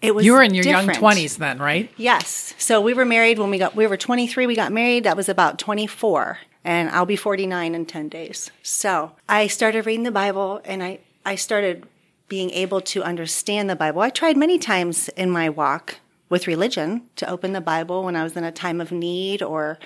It 0.00 0.14
was 0.14 0.24
You 0.24 0.32
were 0.34 0.42
in 0.42 0.54
your 0.54 0.62
different. 0.62 0.86
young 0.88 0.96
twenties 0.96 1.38
then, 1.38 1.58
right? 1.58 1.90
Yes. 1.96 2.54
So 2.58 2.80
we 2.80 2.94
were 2.94 3.04
married 3.04 3.38
when 3.38 3.50
we 3.50 3.58
got 3.58 3.74
we 3.74 3.86
were 3.86 3.96
23 3.96 4.46
we 4.46 4.54
got 4.54 4.70
married 4.72 5.04
that 5.04 5.16
was 5.16 5.28
about 5.28 5.58
24 5.58 6.38
and 6.64 6.88
I'll 6.90 7.06
be 7.06 7.16
49 7.16 7.74
in 7.74 7.86
10 7.86 8.08
days. 8.08 8.50
So, 8.62 9.12
I 9.28 9.46
started 9.46 9.86
reading 9.86 10.04
the 10.04 10.10
Bible 10.10 10.60
and 10.64 10.82
I 10.82 11.00
I 11.26 11.36
started 11.36 11.86
being 12.28 12.50
able 12.50 12.80
to 12.80 13.02
understand 13.02 13.70
the 13.70 13.76
Bible. 13.76 14.02
I 14.02 14.10
tried 14.10 14.36
many 14.36 14.58
times 14.58 15.08
in 15.10 15.30
my 15.30 15.48
walk 15.48 15.96
with 16.28 16.46
religion 16.46 17.08
to 17.16 17.30
open 17.30 17.52
the 17.52 17.60
Bible 17.60 18.04
when 18.04 18.16
I 18.16 18.22
was 18.22 18.36
in 18.36 18.44
a 18.44 18.52
time 18.52 18.80
of 18.80 18.92
need 18.92 19.42
or 19.42 19.78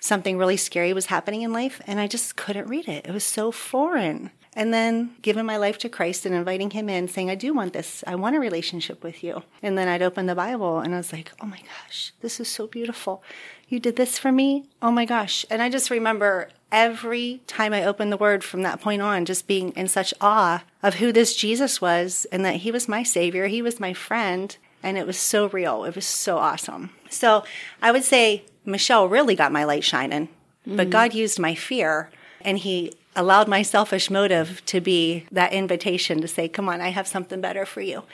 something 0.00 0.38
really 0.38 0.56
scary 0.56 0.92
was 0.92 1.06
happening 1.06 1.42
in 1.42 1.52
life 1.52 1.80
and 1.86 1.98
I 1.98 2.06
just 2.06 2.36
couldn't 2.36 2.68
read 2.68 2.88
it. 2.88 3.06
It 3.06 3.12
was 3.12 3.24
so 3.24 3.50
foreign. 3.50 4.30
And 4.54 4.72
then 4.72 5.16
giving 5.20 5.44
my 5.44 5.58
life 5.58 5.76
to 5.78 5.90
Christ 5.90 6.24
and 6.24 6.34
inviting 6.34 6.70
him 6.70 6.88
in, 6.88 7.08
saying, 7.08 7.28
I 7.28 7.34
do 7.34 7.52
want 7.52 7.74
this. 7.74 8.02
I 8.06 8.14
want 8.14 8.36
a 8.36 8.40
relationship 8.40 9.02
with 9.02 9.22
you. 9.22 9.42
And 9.62 9.76
then 9.76 9.86
I'd 9.86 10.00
open 10.00 10.26
the 10.26 10.34
Bible 10.34 10.78
and 10.78 10.94
I 10.94 10.96
was 10.96 11.12
like, 11.12 11.32
oh 11.42 11.46
my 11.46 11.58
gosh, 11.58 12.12
this 12.22 12.40
is 12.40 12.48
so 12.48 12.66
beautiful. 12.66 13.22
You 13.68 13.80
did 13.80 13.96
this 13.96 14.18
for 14.18 14.30
me? 14.30 14.68
Oh 14.80 14.90
my 14.90 15.04
gosh. 15.04 15.44
And 15.50 15.60
I 15.60 15.68
just 15.68 15.90
remember 15.90 16.48
every 16.70 17.40
time 17.46 17.72
I 17.72 17.84
opened 17.84 18.12
the 18.12 18.16
word 18.16 18.44
from 18.44 18.62
that 18.62 18.80
point 18.80 19.02
on, 19.02 19.24
just 19.24 19.46
being 19.46 19.70
in 19.72 19.88
such 19.88 20.14
awe 20.20 20.62
of 20.82 20.94
who 20.94 21.12
this 21.12 21.34
Jesus 21.34 21.80
was 21.80 22.26
and 22.30 22.44
that 22.44 22.56
he 22.56 22.70
was 22.70 22.88
my 22.88 23.02
savior, 23.02 23.46
he 23.46 23.62
was 23.62 23.80
my 23.80 23.92
friend. 23.92 24.56
And 24.82 24.96
it 24.96 25.06
was 25.06 25.18
so 25.18 25.48
real. 25.48 25.84
It 25.84 25.96
was 25.96 26.06
so 26.06 26.38
awesome. 26.38 26.90
So 27.10 27.42
I 27.82 27.90
would 27.90 28.04
say 28.04 28.44
Michelle 28.64 29.08
really 29.08 29.34
got 29.34 29.50
my 29.50 29.64
light 29.64 29.82
shining, 29.82 30.28
but 30.64 30.88
mm. 30.88 30.90
God 30.90 31.14
used 31.14 31.40
my 31.40 31.56
fear 31.56 32.10
and 32.40 32.58
he 32.58 32.92
allowed 33.16 33.48
my 33.48 33.62
selfish 33.62 34.10
motive 34.10 34.62
to 34.66 34.80
be 34.80 35.26
that 35.32 35.52
invitation 35.52 36.20
to 36.20 36.28
say, 36.28 36.48
come 36.48 36.68
on, 36.68 36.80
I 36.80 36.90
have 36.90 37.08
something 37.08 37.40
better 37.40 37.66
for 37.66 37.80
you. 37.80 38.04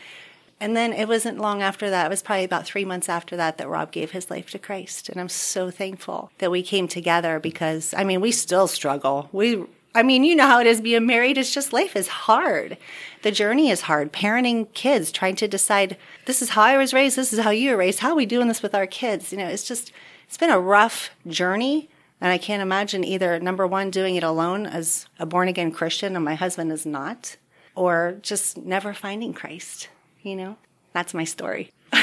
And 0.63 0.77
then 0.77 0.93
it 0.93 1.09
wasn't 1.09 1.41
long 1.41 1.61
after 1.61 1.91
that, 1.91 2.07
it 2.07 2.09
was 2.09 2.23
probably 2.23 2.45
about 2.45 2.67
three 2.67 2.85
months 2.85 3.09
after 3.09 3.37
that, 3.37 3.59
that 3.59 3.69
Rob 3.69 3.91
gave 3.91 4.13
his 4.13 4.31
life 4.31 4.49
to 4.51 4.61
Christ. 4.61 5.09
And 5.09 5.21
I'm 5.21 5.29
so 5.29 5.73
thankful 5.73 6.31
that 6.39 6.53
we 6.53 6.63
came 6.63 6.87
together 6.87 7.41
because, 7.41 7.93
I 7.97 8.05
mean, 8.05 8.21
we 8.21 8.31
still 8.31 8.69
struggle. 8.69 9.29
We, 9.33 9.65
I 9.93 10.05
mean, 10.05 10.23
you 10.23 10.37
know 10.37 10.47
how 10.47 10.61
it 10.61 10.69
is 10.69 10.81
being 10.81 11.05
married. 11.05 11.37
It's 11.37 11.53
just 11.53 11.73
life 11.73 11.97
is 11.97 12.07
hard. 12.07 12.79
The 13.23 13.33
journey 13.33 13.71
is 13.71 13.81
hard. 13.81 14.13
Parenting 14.13 14.73
kids, 14.73 15.11
trying 15.11 15.35
to 15.37 15.49
decide, 15.49 15.97
this 16.27 16.41
is 16.41 16.51
how 16.51 16.63
I 16.63 16.77
was 16.77 16.95
raised, 16.95 17.17
this 17.17 17.33
is 17.33 17.41
how 17.41 17.51
you 17.51 17.73
were 17.73 17.79
raised. 17.79 17.99
How 17.99 18.11
are 18.11 18.15
we 18.15 18.25
doing 18.25 18.47
this 18.47 18.63
with 18.63 18.77
our 18.77 18.87
kids? 18.87 19.33
You 19.33 19.39
know, 19.39 19.49
it's 19.49 19.67
just, 19.67 19.91
it's 20.29 20.39
been 20.39 20.49
a 20.49 20.61
rough 20.61 21.11
journey. 21.27 21.91
And 22.21 22.31
I 22.31 22.39
can't 22.39 22.63
imagine 22.63 23.03
either, 23.03 23.41
number 23.41 23.67
one, 23.67 23.91
doing 23.91 24.15
it 24.15 24.23
alone 24.23 24.67
as 24.67 25.09
a 25.19 25.27
born 25.27 25.49
again 25.49 25.73
Christian, 25.73 26.15
and 26.15 26.25
my 26.25 26.37
husband 26.37 26.71
is 26.71 26.87
not, 26.87 27.37
or 27.75 28.19
just 28.23 28.59
never 28.59 28.95
finding 28.95 29.33
Christ. 29.35 29.89
You 30.23 30.37
know, 30.37 30.57
that's 30.93 31.15
my 31.15 31.25
story. 31.25 31.71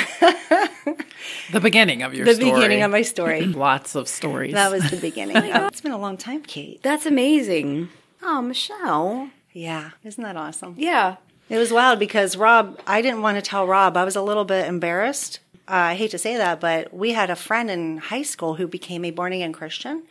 The 1.52 1.60
beginning 1.60 2.04
of 2.04 2.14
your 2.14 2.26
The 2.26 2.36
story. 2.36 2.52
beginning 2.52 2.84
of 2.84 2.92
my 2.92 3.02
story. 3.02 3.46
Lots 3.46 3.96
of 3.96 4.08
stories. 4.08 4.54
that 4.54 4.72
was 4.72 4.90
the 4.92 4.98
beginning. 4.98 5.36
it's 5.44 5.82
been 5.82 5.92
a 5.92 5.98
long 5.98 6.16
time, 6.18 6.42
Kate. 6.44 6.82
That's 6.84 7.06
amazing. 7.06 7.90
Oh, 8.22 8.42
Michelle. 8.42 9.30
Yeah. 9.54 9.92
Isn't 10.04 10.24
that 10.24 10.38
awesome? 10.38 10.76
Yeah. 10.78 11.16
It 11.50 11.58
was 11.58 11.72
wild 11.74 11.98
because 12.00 12.38
Rob, 12.38 12.80
I 12.86 13.02
didn't 13.02 13.22
want 13.24 13.38
to 13.38 13.42
tell 13.42 13.66
Rob. 13.66 13.98
I 13.98 14.04
was 14.04 14.16
a 14.16 14.22
little 14.22 14.46
bit 14.46 14.68
embarrassed. 14.68 15.40
Uh, 15.68 15.92
I 15.92 15.96
hate 15.96 16.12
to 16.12 16.18
say 16.20 16.38
that, 16.38 16.60
but 16.60 16.94
we 16.94 17.12
had 17.14 17.30
a 17.32 17.36
friend 17.36 17.70
in 17.72 17.98
high 17.98 18.22
school 18.24 18.56
who 18.56 18.68
became 18.68 19.04
a 19.04 19.12
born 19.12 19.34
again 19.34 19.54
Christian. 19.54 20.04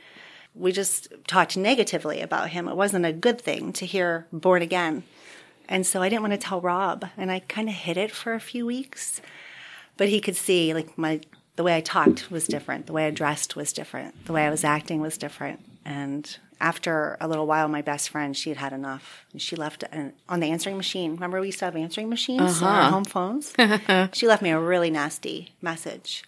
We 0.55 0.73
just 0.73 1.09
talked 1.29 1.57
negatively 1.57 2.21
about 2.21 2.50
him. 2.50 2.67
It 2.69 2.77
wasn't 2.77 3.07
a 3.07 3.12
good 3.12 3.41
thing 3.41 3.73
to 3.75 3.87
hear 3.87 4.27
born 4.33 4.62
again. 4.62 5.05
And 5.68 5.87
so 5.87 6.02
I 6.02 6.08
didn't 6.08 6.22
want 6.22 6.32
to 6.32 6.38
tell 6.38 6.60
Rob. 6.60 7.06
And 7.16 7.30
I 7.30 7.40
kind 7.40 7.68
of 7.68 7.75
hid 7.75 7.96
it 7.96 8.10
for 8.10 8.34
a 8.34 8.40
few 8.40 8.64
weeks. 8.66 9.20
But 9.96 10.08
he 10.08 10.20
could 10.20 10.37
see, 10.37 10.72
like, 10.75 10.96
my 10.96 11.20
the 11.56 11.64
way 11.64 11.76
I 11.76 11.80
talked 11.80 12.30
was 12.30 12.46
different. 12.46 12.87
The 12.87 12.92
way 12.92 13.08
I 13.08 13.10
dressed 13.10 13.56
was 13.56 13.72
different. 13.72 14.26
The 14.26 14.32
way 14.32 14.46
I 14.46 14.50
was 14.50 14.62
acting 14.62 15.00
was 15.00 15.18
different. 15.18 15.58
And 15.84 16.38
after 16.60 17.16
a 17.20 17.26
little 17.26 17.48
while, 17.48 17.66
my 17.66 17.82
best 17.82 18.10
friend, 18.10 18.37
she 18.37 18.50
had 18.50 18.58
had 18.58 18.72
enough. 18.72 19.26
And 19.32 19.42
she 19.42 19.56
left 19.56 19.82
an, 19.90 20.12
on 20.28 20.38
the 20.38 20.50
answering 20.50 20.76
machine. 20.76 21.14
Remember, 21.14 21.40
we 21.40 21.46
used 21.46 21.58
to 21.58 21.64
have 21.64 21.75
answering 21.75 22.08
machines 22.08 22.62
on 22.62 22.68
our 22.68 22.80
uh-huh. 22.82 22.90
home 22.90 23.04
phones? 23.04 23.52
she 24.12 24.28
left 24.28 24.40
me 24.40 24.50
a 24.50 24.60
really 24.60 24.88
nasty 24.88 25.52
message. 25.60 26.22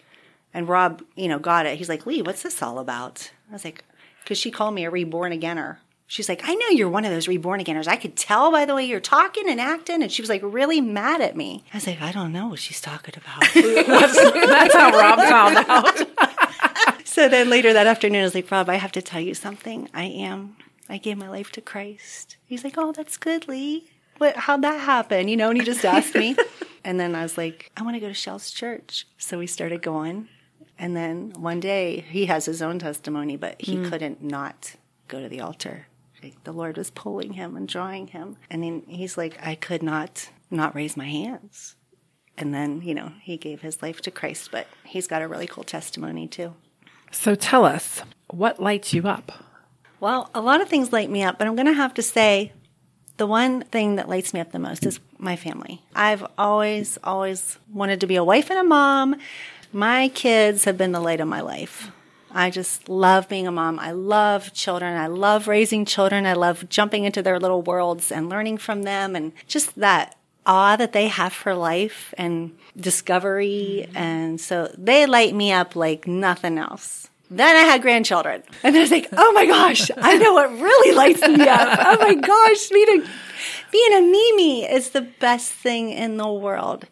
And 0.53 0.67
Rob, 0.67 1.01
you 1.15 1.29
know, 1.29 1.39
got 1.39 1.65
it. 1.65 1.77
He's 1.77 1.87
like, 1.87 2.05
Lee, 2.05 2.21
what's 2.21 2.43
this 2.43 2.61
all 2.61 2.77
about? 2.77 3.31
I 3.49 3.53
was 3.53 3.63
like, 3.63 3.85
because 4.21 4.37
she 4.37 4.51
called 4.51 4.75
me 4.75 4.83
a 4.83 4.89
reborn 4.89 5.31
againer. 5.31 5.77
She's 6.11 6.27
like, 6.27 6.41
I 6.43 6.55
know 6.55 6.67
you're 6.67 6.89
one 6.89 7.05
of 7.05 7.11
those 7.11 7.29
reborn 7.29 7.61
againers. 7.61 7.87
I 7.87 7.95
could 7.95 8.17
tell 8.17 8.51
by 8.51 8.65
the 8.65 8.75
way 8.75 8.83
you're 8.83 8.99
talking 8.99 9.47
and 9.47 9.61
acting. 9.61 10.03
And 10.03 10.11
she 10.11 10.21
was 10.21 10.27
like 10.27 10.41
really 10.43 10.81
mad 10.81 11.21
at 11.21 11.37
me. 11.37 11.63
I 11.73 11.77
was 11.77 11.87
like, 11.87 12.01
I 12.01 12.11
don't 12.11 12.33
know 12.33 12.49
what 12.49 12.59
she's 12.59 12.81
talking 12.81 13.13
about. 13.15 13.39
That's 13.53 14.73
how 14.73 14.91
Rob 14.91 15.19
found 15.19 15.57
out. 15.69 17.05
so 17.07 17.29
then 17.29 17.49
later 17.49 17.71
that 17.71 17.87
afternoon, 17.87 18.19
I 18.19 18.23
was 18.25 18.35
like, 18.35 18.51
Rob, 18.51 18.67
I 18.67 18.75
have 18.75 18.91
to 18.91 19.01
tell 19.01 19.21
you 19.21 19.33
something. 19.33 19.87
I 19.93 20.03
am. 20.03 20.57
I 20.89 20.97
gave 20.97 21.17
my 21.17 21.29
life 21.29 21.49
to 21.53 21.61
Christ. 21.61 22.35
He's 22.45 22.65
like, 22.65 22.77
Oh, 22.77 22.91
that's 22.91 23.15
good, 23.15 23.47
Lee. 23.47 23.89
What? 24.17 24.35
How'd 24.35 24.63
that 24.63 24.81
happen? 24.81 25.29
You 25.29 25.37
know, 25.37 25.47
and 25.47 25.57
he 25.57 25.63
just 25.63 25.85
asked 25.85 26.13
me. 26.13 26.35
and 26.83 26.99
then 26.99 27.15
I 27.15 27.23
was 27.23 27.37
like, 27.37 27.71
I 27.77 27.83
want 27.83 27.95
to 27.95 28.01
go 28.01 28.09
to 28.09 28.13
Shell's 28.13 28.51
church. 28.51 29.07
So 29.17 29.39
we 29.39 29.47
started 29.47 29.81
going. 29.81 30.27
And 30.77 30.93
then 30.93 31.31
one 31.37 31.61
day 31.61 32.03
he 32.09 32.25
has 32.25 32.43
his 32.43 32.61
own 32.61 32.79
testimony, 32.79 33.37
but 33.37 33.61
he 33.61 33.77
mm. 33.77 33.89
couldn't 33.89 34.21
not 34.21 34.75
go 35.07 35.21
to 35.21 35.29
the 35.29 35.39
altar. 35.39 35.87
Like 36.23 36.43
the 36.43 36.51
Lord 36.51 36.77
was 36.77 36.91
pulling 36.91 37.33
him 37.33 37.55
and 37.55 37.67
drawing 37.67 38.07
him. 38.07 38.37
And 38.49 38.63
then 38.63 38.83
he's 38.87 39.17
like, 39.17 39.37
I 39.45 39.55
could 39.55 39.83
not 39.83 40.29
not 40.49 40.75
raise 40.75 40.97
my 40.97 41.07
hands. 41.07 41.75
And 42.37 42.53
then, 42.53 42.81
you 42.81 42.93
know, 42.93 43.13
he 43.21 43.37
gave 43.37 43.61
his 43.61 43.81
life 43.81 44.01
to 44.01 44.11
Christ, 44.11 44.49
but 44.51 44.67
he's 44.83 45.07
got 45.07 45.21
a 45.21 45.27
really 45.27 45.47
cool 45.47 45.63
testimony 45.63 46.27
too. 46.27 46.53
So 47.11 47.35
tell 47.35 47.65
us, 47.65 48.01
what 48.29 48.61
lights 48.61 48.93
you 48.93 49.07
up? 49.07 49.31
Well, 49.99 50.29
a 50.33 50.41
lot 50.41 50.61
of 50.61 50.69
things 50.69 50.91
light 50.91 51.09
me 51.09 51.23
up, 51.23 51.37
but 51.37 51.47
I'm 51.47 51.55
going 51.55 51.67
to 51.67 51.73
have 51.73 51.93
to 51.95 52.01
say 52.01 52.53
the 53.17 53.27
one 53.27 53.61
thing 53.61 53.97
that 53.97 54.09
lights 54.09 54.33
me 54.33 54.39
up 54.39 54.51
the 54.51 54.59
most 54.59 54.85
is 54.85 54.99
my 55.19 55.35
family. 55.35 55.81
I've 55.95 56.25
always, 56.37 56.97
always 57.03 57.59
wanted 57.71 57.99
to 57.99 58.07
be 58.07 58.15
a 58.15 58.23
wife 58.23 58.49
and 58.49 58.57
a 58.57 58.63
mom. 58.63 59.15
My 59.71 60.07
kids 60.09 60.63
have 60.63 60.77
been 60.77 60.91
the 60.91 60.99
light 60.99 61.21
of 61.21 61.27
my 61.27 61.41
life. 61.41 61.91
I 62.33 62.49
just 62.49 62.89
love 62.89 63.27
being 63.29 63.47
a 63.47 63.51
mom. 63.51 63.79
I 63.79 63.91
love 63.91 64.53
children. 64.53 64.97
I 64.97 65.07
love 65.07 65.47
raising 65.47 65.85
children. 65.85 66.25
I 66.25 66.33
love 66.33 66.69
jumping 66.69 67.03
into 67.03 67.21
their 67.21 67.39
little 67.39 67.61
worlds 67.61 68.11
and 68.11 68.29
learning 68.29 68.57
from 68.57 68.83
them 68.83 69.15
and 69.15 69.33
just 69.47 69.75
that 69.79 70.15
awe 70.45 70.75
that 70.75 70.93
they 70.93 71.07
have 71.07 71.33
for 71.33 71.53
life 71.53 72.13
and 72.17 72.57
discovery. 72.75 73.85
Mm-hmm. 73.87 73.97
And 73.97 74.41
so 74.41 74.73
they 74.77 75.05
light 75.05 75.35
me 75.35 75.51
up 75.51 75.75
like 75.75 76.07
nothing 76.07 76.57
else. 76.57 77.09
Then 77.29 77.55
I 77.55 77.61
had 77.61 77.81
grandchildren. 77.81 78.43
And 78.61 78.75
I 78.75 78.79
was 78.79 78.91
like, 78.91 79.07
oh 79.13 79.31
my 79.31 79.45
gosh, 79.45 79.89
I 79.95 80.17
know 80.17 80.33
what 80.33 80.51
really 80.51 80.95
lights 80.95 81.21
me 81.21 81.47
up. 81.47 81.79
Oh 81.85 81.97
my 81.99 82.15
gosh, 82.15 82.67
being 82.69 83.01
a, 83.01 83.09
being 83.71 83.93
a 83.93 84.01
Mimi 84.01 84.63
is 84.65 84.89
the 84.89 85.01
best 85.01 85.53
thing 85.53 85.91
in 85.91 86.17
the 86.17 86.31
world. 86.31 86.85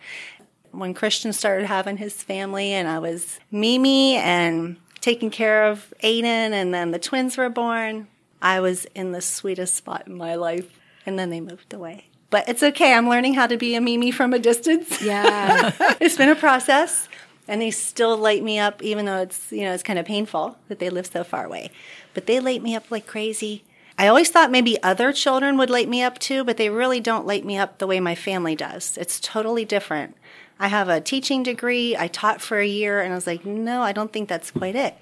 When 0.71 0.93
Christian 0.93 1.33
started 1.33 1.65
having 1.65 1.97
his 1.97 2.23
family 2.23 2.71
and 2.71 2.87
I 2.87 2.99
was 2.99 3.39
Mimi 3.51 4.15
and 4.15 4.77
taking 5.01 5.29
care 5.29 5.65
of 5.65 5.93
Aiden 6.03 6.23
and 6.23 6.73
then 6.73 6.91
the 6.91 6.99
twins 6.99 7.37
were 7.37 7.49
born, 7.49 8.07
I 8.41 8.59
was 8.59 8.85
in 8.95 9.11
the 9.11 9.21
sweetest 9.21 9.75
spot 9.75 10.07
in 10.07 10.15
my 10.15 10.35
life. 10.35 10.79
And 11.05 11.17
then 11.17 11.29
they 11.29 11.41
moved 11.41 11.73
away. 11.73 12.05
But 12.29 12.47
it's 12.47 12.61
okay. 12.61 12.93
I'm 12.93 13.09
learning 13.09 13.33
how 13.33 13.47
to 13.47 13.57
be 13.57 13.73
a 13.75 13.81
Mimi 13.81 14.11
from 14.11 14.33
a 14.33 14.39
distance. 14.39 15.01
Yeah. 15.01 15.71
it's 15.99 16.17
been 16.17 16.29
a 16.29 16.35
process 16.35 17.07
and 17.49 17.59
they 17.59 17.71
still 17.71 18.15
light 18.15 18.43
me 18.43 18.59
up 18.59 18.81
even 18.81 19.05
though 19.05 19.23
it's 19.23 19.51
you 19.51 19.63
know 19.63 19.73
it's 19.73 19.83
kind 19.83 19.99
of 19.99 20.05
painful 20.05 20.57
that 20.69 20.79
they 20.79 20.89
live 20.89 21.07
so 21.07 21.23
far 21.23 21.43
away 21.43 21.69
but 22.13 22.27
they 22.27 22.39
light 22.39 22.61
me 22.61 22.75
up 22.75 22.89
like 22.89 23.07
crazy 23.07 23.63
i 23.97 24.07
always 24.07 24.29
thought 24.29 24.51
maybe 24.51 24.81
other 24.83 25.11
children 25.11 25.57
would 25.57 25.69
light 25.69 25.89
me 25.89 26.01
up 26.01 26.17
too 26.19 26.43
but 26.43 26.55
they 26.55 26.69
really 26.69 27.01
don't 27.01 27.25
light 27.25 27.43
me 27.43 27.57
up 27.57 27.79
the 27.79 27.87
way 27.87 27.99
my 27.99 28.15
family 28.15 28.55
does 28.55 28.97
it's 28.97 29.19
totally 29.19 29.65
different 29.65 30.15
i 30.59 30.67
have 30.67 30.89
a 30.89 31.01
teaching 31.01 31.43
degree 31.43 31.95
i 31.97 32.07
taught 32.07 32.41
for 32.41 32.59
a 32.59 32.67
year 32.67 33.01
and 33.01 33.11
i 33.11 33.15
was 33.15 33.27
like 33.27 33.45
no 33.45 33.81
i 33.81 33.91
don't 33.91 34.13
think 34.13 34.29
that's 34.29 34.51
quite 34.51 34.75
it 34.75 34.95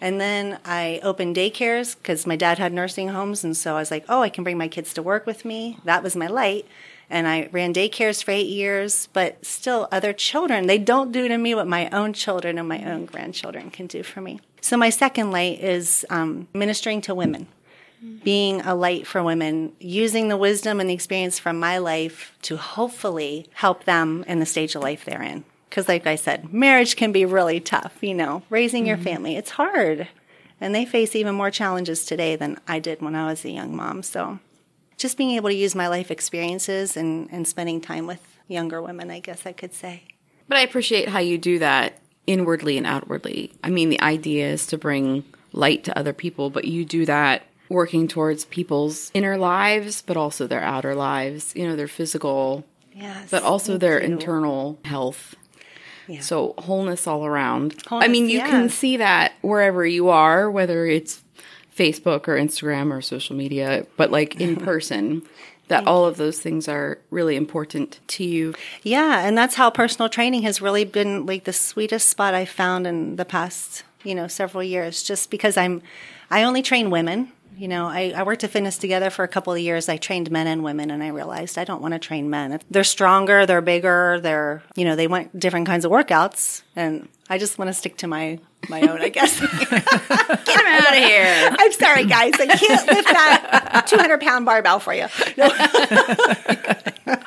and 0.00 0.20
then 0.20 0.60
I 0.64 1.00
opened 1.02 1.34
daycares 1.34 1.96
because 1.96 2.24
my 2.24 2.36
dad 2.36 2.58
had 2.58 2.72
nursing 2.72 3.08
homes. 3.08 3.42
And 3.42 3.56
so 3.56 3.74
I 3.74 3.80
was 3.80 3.90
like, 3.90 4.04
oh, 4.08 4.22
I 4.22 4.28
can 4.28 4.44
bring 4.44 4.56
my 4.56 4.68
kids 4.68 4.94
to 4.94 5.02
work 5.02 5.26
with 5.26 5.44
me. 5.44 5.76
That 5.82 6.04
was 6.04 6.14
my 6.14 6.28
light 6.28 6.66
and 7.10 7.26
I 7.26 7.48
ran 7.52 7.72
daycares 7.72 8.22
for 8.22 8.30
eight 8.30 8.48
years, 8.48 9.08
but 9.12 9.44
still 9.44 9.88
other 9.90 10.12
children, 10.12 10.66
they 10.66 10.78
don't 10.78 11.12
do 11.12 11.26
to 11.28 11.38
me 11.38 11.54
what 11.54 11.66
my 11.66 11.88
own 11.90 12.12
children 12.12 12.58
and 12.58 12.68
my 12.68 12.84
own 12.84 13.06
grandchildren 13.06 13.70
can 13.70 13.86
do 13.86 14.02
for 14.02 14.20
me. 14.20 14.40
So 14.60 14.76
my 14.76 14.90
second 14.90 15.30
light 15.30 15.60
is 15.60 16.04
um, 16.10 16.48
ministering 16.52 17.00
to 17.02 17.14
women, 17.14 17.46
being 18.22 18.60
a 18.62 18.74
light 18.74 19.06
for 19.06 19.22
women, 19.22 19.72
using 19.80 20.28
the 20.28 20.36
wisdom 20.36 20.80
and 20.80 20.88
the 20.88 20.94
experience 20.94 21.38
from 21.38 21.58
my 21.58 21.78
life 21.78 22.32
to 22.42 22.56
hopefully 22.56 23.46
help 23.54 23.84
them 23.84 24.24
in 24.26 24.38
the 24.38 24.46
stage 24.46 24.74
of 24.74 24.82
life 24.82 25.04
they're 25.04 25.22
in. 25.22 25.44
Because 25.68 25.88
like 25.88 26.06
I 26.06 26.16
said, 26.16 26.52
marriage 26.52 26.96
can 26.96 27.12
be 27.12 27.24
really 27.24 27.60
tough, 27.60 27.96
you 28.00 28.14
know, 28.14 28.42
raising 28.50 28.86
your 28.86 28.96
mm-hmm. 28.96 29.04
family, 29.04 29.36
it's 29.36 29.50
hard. 29.50 30.08
And 30.60 30.74
they 30.74 30.84
face 30.84 31.14
even 31.14 31.34
more 31.34 31.50
challenges 31.50 32.04
today 32.04 32.34
than 32.34 32.58
I 32.66 32.78
did 32.78 33.00
when 33.00 33.14
I 33.14 33.26
was 33.26 33.44
a 33.44 33.50
young 33.50 33.76
mom. 33.76 34.02
So 34.02 34.40
just 34.96 35.16
being 35.16 35.30
able 35.32 35.50
to 35.50 35.54
use 35.54 35.74
my 35.74 35.88
life 35.88 36.10
experiences 36.10 36.96
and, 36.96 37.28
and 37.30 37.46
spending 37.46 37.80
time 37.80 38.06
with 38.06 38.20
younger 38.48 38.82
women, 38.82 39.10
I 39.10 39.20
guess 39.20 39.46
I 39.46 39.52
could 39.52 39.72
say. 39.72 40.02
But 40.48 40.58
I 40.58 40.62
appreciate 40.62 41.08
how 41.08 41.20
you 41.20 41.38
do 41.38 41.58
that 41.60 42.00
inwardly 42.26 42.76
and 42.76 42.86
outwardly. 42.86 43.52
I 43.62 43.70
mean, 43.70 43.90
the 43.90 44.00
idea 44.00 44.48
is 44.48 44.66
to 44.68 44.78
bring 44.78 45.24
light 45.52 45.84
to 45.84 45.96
other 45.98 46.12
people, 46.12 46.50
but 46.50 46.64
you 46.64 46.84
do 46.84 47.06
that 47.06 47.42
working 47.68 48.08
towards 48.08 48.44
people's 48.46 49.10
inner 49.14 49.36
lives, 49.36 50.02
but 50.02 50.16
also 50.16 50.46
their 50.46 50.62
outer 50.62 50.94
lives, 50.94 51.52
you 51.54 51.66
know, 51.68 51.76
their 51.76 51.88
physical, 51.88 52.64
Yes. 52.94 53.30
but 53.30 53.42
also 53.42 53.78
their 53.78 54.00
you. 54.02 54.12
internal 54.12 54.78
health. 54.84 55.34
Yeah. 56.06 56.20
So 56.20 56.54
wholeness 56.58 57.06
all 57.06 57.26
around. 57.26 57.82
I 57.90 58.08
mean, 58.08 58.28
you 58.30 58.40
can 58.40 58.70
see 58.70 58.96
that 58.96 59.32
wherever 59.42 59.86
you 59.86 60.08
are, 60.08 60.50
whether 60.50 60.86
it's 60.86 61.22
Facebook 61.76 62.26
or 62.28 62.36
Instagram 62.36 62.90
or 62.90 63.02
social 63.02 63.36
media, 63.36 63.86
but 63.96 64.10
like 64.10 64.40
in 64.40 64.56
person, 64.70 65.22
that 65.68 65.86
all 65.86 66.06
of 66.06 66.16
those 66.16 66.40
things 66.40 66.66
are 66.66 66.98
really 67.10 67.36
important 67.36 68.00
to 68.08 68.24
you. 68.24 68.54
Yeah, 68.82 69.20
and 69.26 69.36
that's 69.36 69.54
how 69.54 69.68
personal 69.68 70.08
training 70.08 70.42
has 70.42 70.62
really 70.62 70.84
been 70.86 71.26
like 71.26 71.44
the 71.44 71.52
sweetest 71.52 72.08
spot 72.08 72.32
I 72.32 72.46
found 72.46 72.86
in 72.86 73.16
the 73.16 73.26
past, 73.26 73.84
you 74.02 74.14
know, 74.14 74.28
several 74.28 74.62
years. 74.62 75.02
Just 75.02 75.30
because 75.30 75.58
I'm, 75.58 75.82
I 76.30 76.42
only 76.44 76.62
train 76.62 76.88
women. 76.88 77.32
You 77.56 77.66
know, 77.66 77.86
I, 77.86 78.12
I 78.14 78.22
worked 78.22 78.44
at 78.44 78.50
Fitness 78.50 78.78
Together 78.78 79.10
for 79.10 79.24
a 79.24 79.28
couple 79.28 79.52
of 79.52 79.58
years. 79.58 79.88
I 79.88 79.96
trained 79.96 80.30
men 80.30 80.46
and 80.46 80.62
women, 80.62 80.90
and 80.90 81.02
I 81.02 81.08
realized 81.08 81.58
I 81.58 81.64
don't 81.64 81.82
want 81.82 81.92
to 81.92 81.98
train 81.98 82.30
men. 82.30 82.60
They're 82.70 82.84
stronger, 82.84 83.46
they're 83.46 83.60
bigger, 83.60 84.20
they're, 84.20 84.62
you 84.76 84.84
know, 84.84 84.94
they 84.94 85.08
want 85.08 85.38
different 85.38 85.66
kinds 85.66 85.84
of 85.84 85.90
workouts, 85.90 86.62
and 86.76 87.08
I 87.28 87.38
just 87.38 87.58
want 87.58 87.68
to 87.68 87.74
stick 87.74 87.96
to 87.98 88.06
my 88.06 88.38
my 88.68 88.80
own, 88.82 89.00
I 89.00 89.08
guess. 89.08 89.40
Get 89.70 89.70
them 89.70 90.66
out 90.66 90.88
of 90.88 90.94
here. 90.94 91.56
I'm 91.58 91.72
sorry, 91.72 92.04
guys. 92.04 92.34
I 92.34 92.46
can't 92.46 92.86
lift 92.88 93.08
that 93.08 93.86
200 93.88 94.20
pound 94.20 94.44
barbell 94.44 94.80
for 94.80 94.92
you. 94.92 95.06
No. 95.36 95.48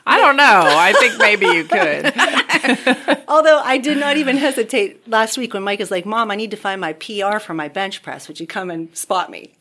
I 0.06 0.18
don't 0.20 0.36
know. 0.36 0.44
I 0.44 0.94
think 1.00 1.18
maybe 1.18 1.46
you 1.48 1.64
could. 1.64 3.24
Although 3.28 3.60
I 3.64 3.78
did 3.78 3.98
not 3.98 4.18
even 4.18 4.38
hesitate 4.38 5.08
last 5.08 5.38
week 5.38 5.54
when 5.54 5.64
Mike 5.64 5.80
is 5.80 5.90
like, 5.90 6.06
Mom, 6.06 6.32
I 6.32 6.36
need 6.36 6.52
to 6.52 6.58
find 6.58 6.82
my 6.82 6.94
PR 6.94 7.40
for 7.40 7.54
my 7.54 7.68
bench 7.68 8.04
press. 8.04 8.28
Would 8.28 8.40
you 8.40 8.48
come 8.48 8.70
and 8.70 8.96
spot 8.96 9.30
me? 9.30 9.54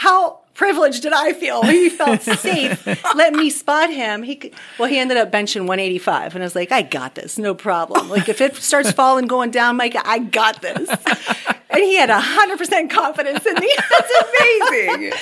How 0.00 0.38
privileged 0.54 1.02
did 1.02 1.12
I 1.12 1.34
feel? 1.34 1.62
He 1.62 1.90
felt 1.90 2.22
safe. 2.38 2.86
Let 3.14 3.34
me 3.34 3.50
spot 3.50 3.90
him. 3.90 4.22
He 4.22 4.34
could, 4.34 4.54
well, 4.78 4.88
he 4.88 4.98
ended 4.98 5.18
up 5.18 5.30
benching 5.30 5.66
185, 5.66 6.34
and 6.34 6.42
I 6.42 6.46
was 6.46 6.54
like, 6.54 6.72
I 6.72 6.80
got 6.80 7.16
this, 7.16 7.36
no 7.36 7.54
problem. 7.54 8.08
Like 8.08 8.30
if 8.30 8.40
it 8.40 8.56
starts 8.56 8.92
falling, 8.92 9.26
going 9.26 9.50
down, 9.50 9.76
Mike, 9.76 9.94
I 10.02 10.20
got 10.20 10.62
this. 10.62 10.88
And 10.88 11.84
he 11.84 11.96
had 11.96 12.08
hundred 12.08 12.56
percent 12.56 12.90
confidence 12.90 13.44
in 13.44 13.54
me. 13.56 13.70
That's 13.90 14.12
amazing. 14.40 15.12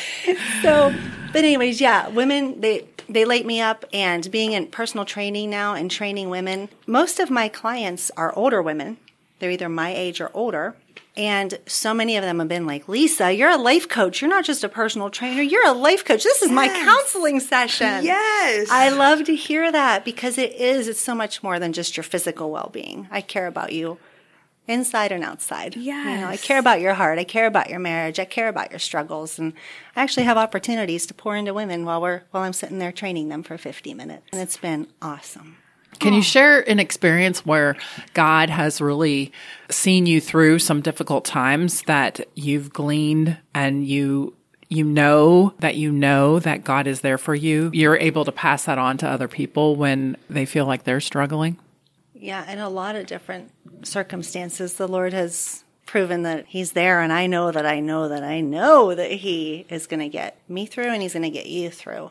so, 0.62 0.94
but 1.32 1.38
anyways, 1.42 1.80
yeah, 1.80 2.06
women 2.10 2.60
they 2.60 2.86
they 3.08 3.24
light 3.24 3.46
me 3.46 3.60
up, 3.60 3.84
and 3.92 4.30
being 4.30 4.52
in 4.52 4.68
personal 4.68 5.04
training 5.04 5.50
now 5.50 5.74
and 5.74 5.90
training 5.90 6.30
women, 6.30 6.68
most 6.86 7.18
of 7.18 7.30
my 7.30 7.48
clients 7.48 8.12
are 8.16 8.32
older 8.36 8.62
women. 8.62 8.96
They're 9.38 9.50
either 9.50 9.68
my 9.68 9.94
age 9.94 10.20
or 10.20 10.30
older. 10.34 10.76
And 11.16 11.58
so 11.66 11.92
many 11.92 12.16
of 12.16 12.22
them 12.22 12.38
have 12.38 12.48
been 12.48 12.66
like, 12.66 12.88
Lisa, 12.88 13.32
you're 13.32 13.50
a 13.50 13.56
life 13.56 13.88
coach. 13.88 14.22
You're 14.22 14.30
not 14.30 14.44
just 14.44 14.62
a 14.62 14.68
personal 14.68 15.10
trainer. 15.10 15.42
You're 15.42 15.66
a 15.66 15.72
life 15.72 16.04
coach. 16.04 16.22
This 16.22 16.42
is 16.42 16.50
my 16.50 16.68
counseling 16.68 17.40
session. 17.40 18.04
Yes. 18.04 18.68
I 18.70 18.90
love 18.90 19.24
to 19.24 19.34
hear 19.34 19.72
that 19.72 20.04
because 20.04 20.38
it 20.38 20.52
is, 20.52 20.86
it's 20.86 21.00
so 21.00 21.16
much 21.16 21.42
more 21.42 21.58
than 21.58 21.72
just 21.72 21.96
your 21.96 22.04
physical 22.04 22.52
well 22.52 22.70
being. 22.72 23.08
I 23.10 23.20
care 23.20 23.48
about 23.48 23.72
you 23.72 23.98
inside 24.68 25.10
and 25.10 25.24
outside. 25.24 25.74
You 25.74 25.92
know, 25.92 26.28
I 26.28 26.36
care 26.36 26.58
about 26.58 26.80
your 26.80 26.94
heart. 26.94 27.18
I 27.18 27.24
care 27.24 27.46
about 27.46 27.70
your 27.70 27.80
marriage. 27.80 28.20
I 28.20 28.24
care 28.24 28.48
about 28.48 28.70
your 28.70 28.78
struggles. 28.78 29.38
And 29.38 29.54
I 29.96 30.02
actually 30.02 30.24
have 30.24 30.36
opportunities 30.36 31.06
to 31.06 31.14
pour 31.14 31.34
into 31.34 31.52
women 31.54 31.84
while 31.84 32.00
we're, 32.00 32.22
while 32.30 32.44
I'm 32.44 32.52
sitting 32.52 32.78
there 32.78 32.92
training 32.92 33.28
them 33.28 33.42
for 33.42 33.58
50 33.58 33.94
minutes. 33.94 34.26
And 34.30 34.40
it's 34.40 34.58
been 34.58 34.86
awesome. 35.02 35.56
Can 35.98 36.14
you 36.14 36.22
share 36.22 36.68
an 36.68 36.78
experience 36.78 37.44
where 37.44 37.76
God 38.14 38.50
has 38.50 38.80
really 38.80 39.32
seen 39.70 40.06
you 40.06 40.20
through 40.20 40.60
some 40.60 40.80
difficult 40.80 41.24
times 41.24 41.82
that 41.82 42.20
you've 42.34 42.72
gleaned 42.72 43.38
and 43.54 43.86
you 43.86 44.34
you 44.70 44.84
know 44.84 45.54
that 45.60 45.76
you 45.76 45.90
know 45.90 46.38
that 46.40 46.62
God 46.62 46.86
is 46.86 47.00
there 47.00 47.18
for 47.18 47.34
you? 47.34 47.70
You're 47.72 47.96
able 47.96 48.24
to 48.24 48.32
pass 48.32 48.64
that 48.64 48.78
on 48.78 48.98
to 48.98 49.08
other 49.08 49.28
people 49.28 49.76
when 49.76 50.16
they 50.28 50.44
feel 50.44 50.66
like 50.66 50.84
they're 50.84 51.00
struggling? 51.00 51.58
Yeah, 52.14 52.50
in 52.50 52.58
a 52.58 52.68
lot 52.68 52.96
of 52.96 53.06
different 53.06 53.50
circumstances, 53.82 54.74
the 54.74 54.88
Lord 54.88 55.12
has 55.12 55.64
proven 55.86 56.22
that 56.22 56.46
He's 56.48 56.72
there, 56.72 57.00
and 57.00 57.12
I 57.12 57.26
know 57.26 57.50
that 57.50 57.64
I 57.64 57.80
know 57.80 58.08
that 58.08 58.22
I 58.22 58.40
know 58.40 58.94
that 58.94 59.10
He 59.10 59.64
is 59.70 59.86
going 59.86 60.00
to 60.00 60.08
get 60.08 60.38
me 60.48 60.66
through 60.66 60.90
and 60.90 61.00
He's 61.00 61.14
going 61.14 61.22
to 61.22 61.30
get 61.30 61.46
you 61.46 61.70
through. 61.70 62.10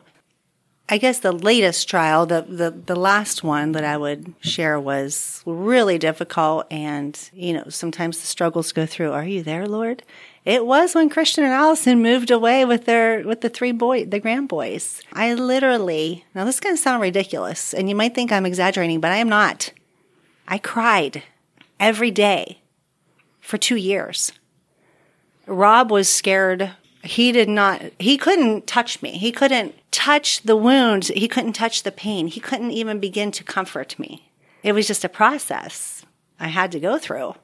I 0.90 0.96
guess 0.96 1.18
the 1.18 1.32
latest 1.32 1.88
trial, 1.88 2.24
the, 2.24 2.42
the, 2.42 2.70
the 2.70 2.96
last 2.96 3.44
one 3.44 3.72
that 3.72 3.84
I 3.84 3.98
would 3.98 4.32
share 4.40 4.80
was 4.80 5.42
really 5.44 5.98
difficult, 5.98 6.66
and 6.70 7.18
you 7.34 7.52
know, 7.52 7.64
sometimes 7.68 8.20
the 8.20 8.26
struggles 8.26 8.72
go 8.72 8.86
through. 8.86 9.12
Are 9.12 9.24
you 9.24 9.42
there, 9.42 9.66
Lord? 9.66 10.02
It 10.46 10.64
was 10.64 10.94
when 10.94 11.10
Christian 11.10 11.44
and 11.44 11.52
Allison 11.52 12.00
moved 12.00 12.30
away 12.30 12.64
with 12.64 12.86
their 12.86 13.22
with 13.22 13.42
the 13.42 13.50
three 13.50 13.72
boy 13.72 14.06
the 14.06 14.18
grand 14.18 14.48
boys. 14.48 15.02
I 15.12 15.34
literally 15.34 16.24
now 16.34 16.46
this 16.46 16.56
is 16.56 16.60
going 16.60 16.74
to 16.74 16.80
sound 16.80 17.02
ridiculous, 17.02 17.74
and 17.74 17.90
you 17.90 17.94
might 17.94 18.14
think 18.14 18.32
I'm 18.32 18.46
exaggerating, 18.46 19.00
but 19.00 19.12
I 19.12 19.16
am 19.16 19.28
not. 19.28 19.72
I 20.46 20.56
cried 20.56 21.22
every 21.78 22.10
day 22.10 22.62
for 23.40 23.58
two 23.58 23.76
years. 23.76 24.32
Rob 25.46 25.90
was 25.90 26.08
scared. 26.08 26.72
He 27.04 27.32
did 27.32 27.48
not, 27.48 27.82
he 27.98 28.18
couldn't 28.18 28.66
touch 28.66 29.02
me. 29.02 29.12
He 29.18 29.30
couldn't 29.30 29.74
touch 29.90 30.42
the 30.42 30.56
wounds. 30.56 31.08
He 31.08 31.28
couldn't 31.28 31.52
touch 31.52 31.82
the 31.82 31.92
pain. 31.92 32.26
He 32.26 32.40
couldn't 32.40 32.72
even 32.72 32.98
begin 32.98 33.30
to 33.32 33.44
comfort 33.44 33.98
me. 33.98 34.30
It 34.62 34.72
was 34.72 34.86
just 34.86 35.04
a 35.04 35.08
process 35.08 36.04
I 36.40 36.48
had 36.48 36.72
to 36.72 36.80
go 36.80 36.98
through. 36.98 37.34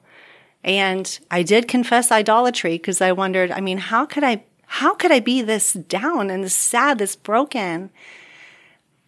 And 0.64 1.18
I 1.30 1.42
did 1.42 1.68
confess 1.68 2.11
idolatry 2.11 2.73
because 2.73 3.00
I 3.00 3.12
wondered, 3.12 3.52
I 3.52 3.61
mean, 3.61 3.78
how 3.78 4.06
could 4.06 4.25
I, 4.25 4.44
how 4.66 4.94
could 4.94 5.12
I 5.12 5.20
be 5.20 5.42
this 5.42 5.75
down 5.75 6.30
and 6.30 6.42
this 6.42 6.56
sad, 6.56 6.99
this 6.99 7.14
broken? 7.14 7.90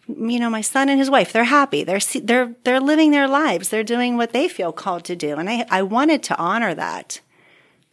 you 0.07 0.39
know, 0.39 0.49
my 0.49 0.61
son 0.61 0.89
and 0.89 0.99
his 0.99 1.09
wife, 1.09 1.33
they're 1.33 1.43
happy. 1.43 1.83
They're, 1.83 1.99
they're, 2.23 2.55
they're 2.63 2.79
living 2.79 3.11
their 3.11 3.27
lives. 3.27 3.69
They're 3.69 3.83
doing 3.83 4.15
what 4.15 4.31
they 4.31 4.47
feel 4.47 4.71
called 4.71 5.03
to 5.05 5.15
do. 5.15 5.35
And 5.35 5.49
I, 5.49 5.65
I 5.69 5.81
wanted 5.81 6.23
to 6.23 6.37
honor 6.37 6.73
that, 6.73 7.19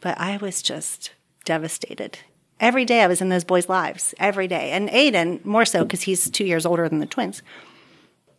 but 0.00 0.18
I 0.18 0.36
was 0.36 0.62
just 0.62 1.12
devastated. 1.44 2.18
Every 2.64 2.86
day 2.86 3.02
I 3.02 3.08
was 3.08 3.20
in 3.20 3.28
those 3.28 3.44
boys' 3.44 3.68
lives, 3.68 4.14
every 4.18 4.48
day. 4.48 4.70
And 4.70 4.88
Aiden, 4.88 5.44
more 5.44 5.66
so 5.66 5.84
because 5.84 6.00
he's 6.00 6.30
two 6.30 6.46
years 6.46 6.64
older 6.64 6.88
than 6.88 6.98
the 6.98 7.04
twins. 7.04 7.42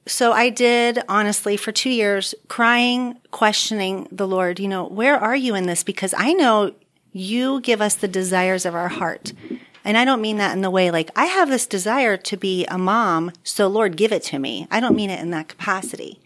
So 0.08 0.32
I 0.32 0.50
did, 0.50 0.98
honestly, 1.08 1.58
for 1.58 1.72
two 1.72 1.92
years, 1.92 2.34
crying, 2.48 3.20
questioning 3.30 4.08
the 4.12 4.28
Lord, 4.28 4.60
you 4.60 4.68
know, 4.68 4.88
where 4.88 5.16
are 5.16 5.36
you 5.36 5.54
in 5.54 5.68
this? 5.68 5.84
Because 5.84 6.16
I 6.18 6.34
know 6.34 6.74
you 7.12 7.62
give 7.62 7.82
us 7.82 7.94
the 7.94 8.08
desires 8.08 8.66
of 8.66 8.74
our 8.74 8.88
heart. 8.88 9.32
And 9.84 9.96
I 9.96 10.06
don't 10.06 10.22
mean 10.22 10.38
that 10.38 10.54
in 10.56 10.62
the 10.62 10.72
way 10.72 10.90
like, 10.90 11.12
I 11.16 11.26
have 11.26 11.50
this 11.50 11.68
desire 11.68 12.18
to 12.18 12.36
be 12.36 12.66
a 12.66 12.80
mom, 12.80 13.32
so 13.44 13.68
Lord, 13.68 13.96
give 13.96 14.12
it 14.12 14.24
to 14.24 14.40
me. 14.40 14.68
I 14.72 14.80
don't 14.80 14.96
mean 14.96 15.12
it 15.12 15.20
in 15.20 15.30
that 15.30 15.50
capacity. 15.50 16.20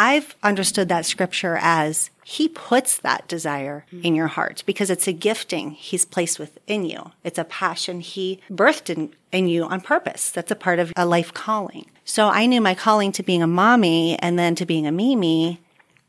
I've 0.00 0.34
understood 0.42 0.88
that 0.88 1.04
scripture 1.04 1.58
as 1.60 2.08
He 2.24 2.48
puts 2.48 2.96
that 2.96 3.28
desire 3.28 3.84
mm-hmm. 3.92 4.06
in 4.06 4.14
your 4.14 4.28
heart 4.28 4.62
because 4.64 4.88
it's 4.88 5.06
a 5.06 5.12
gifting 5.12 5.72
He's 5.72 6.06
placed 6.06 6.38
within 6.38 6.86
you. 6.86 7.12
It's 7.22 7.38
a 7.38 7.44
passion 7.44 8.00
He 8.00 8.40
birthed 8.50 8.88
in, 8.88 9.14
in 9.30 9.46
you 9.46 9.64
on 9.64 9.82
purpose. 9.82 10.30
That's 10.30 10.50
a 10.50 10.56
part 10.56 10.78
of 10.78 10.90
a 10.96 11.04
life 11.04 11.34
calling. 11.34 11.84
So 12.06 12.28
I 12.28 12.46
knew 12.46 12.62
my 12.62 12.74
calling 12.74 13.12
to 13.12 13.22
being 13.22 13.42
a 13.42 13.46
mommy 13.46 14.18
and 14.20 14.38
then 14.38 14.54
to 14.54 14.64
being 14.64 14.86
a 14.86 14.90
Mimi, 14.92 15.60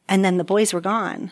and 0.08 0.24
then 0.24 0.38
the 0.38 0.46
boys 0.46 0.74
were 0.74 0.80
gone. 0.80 1.32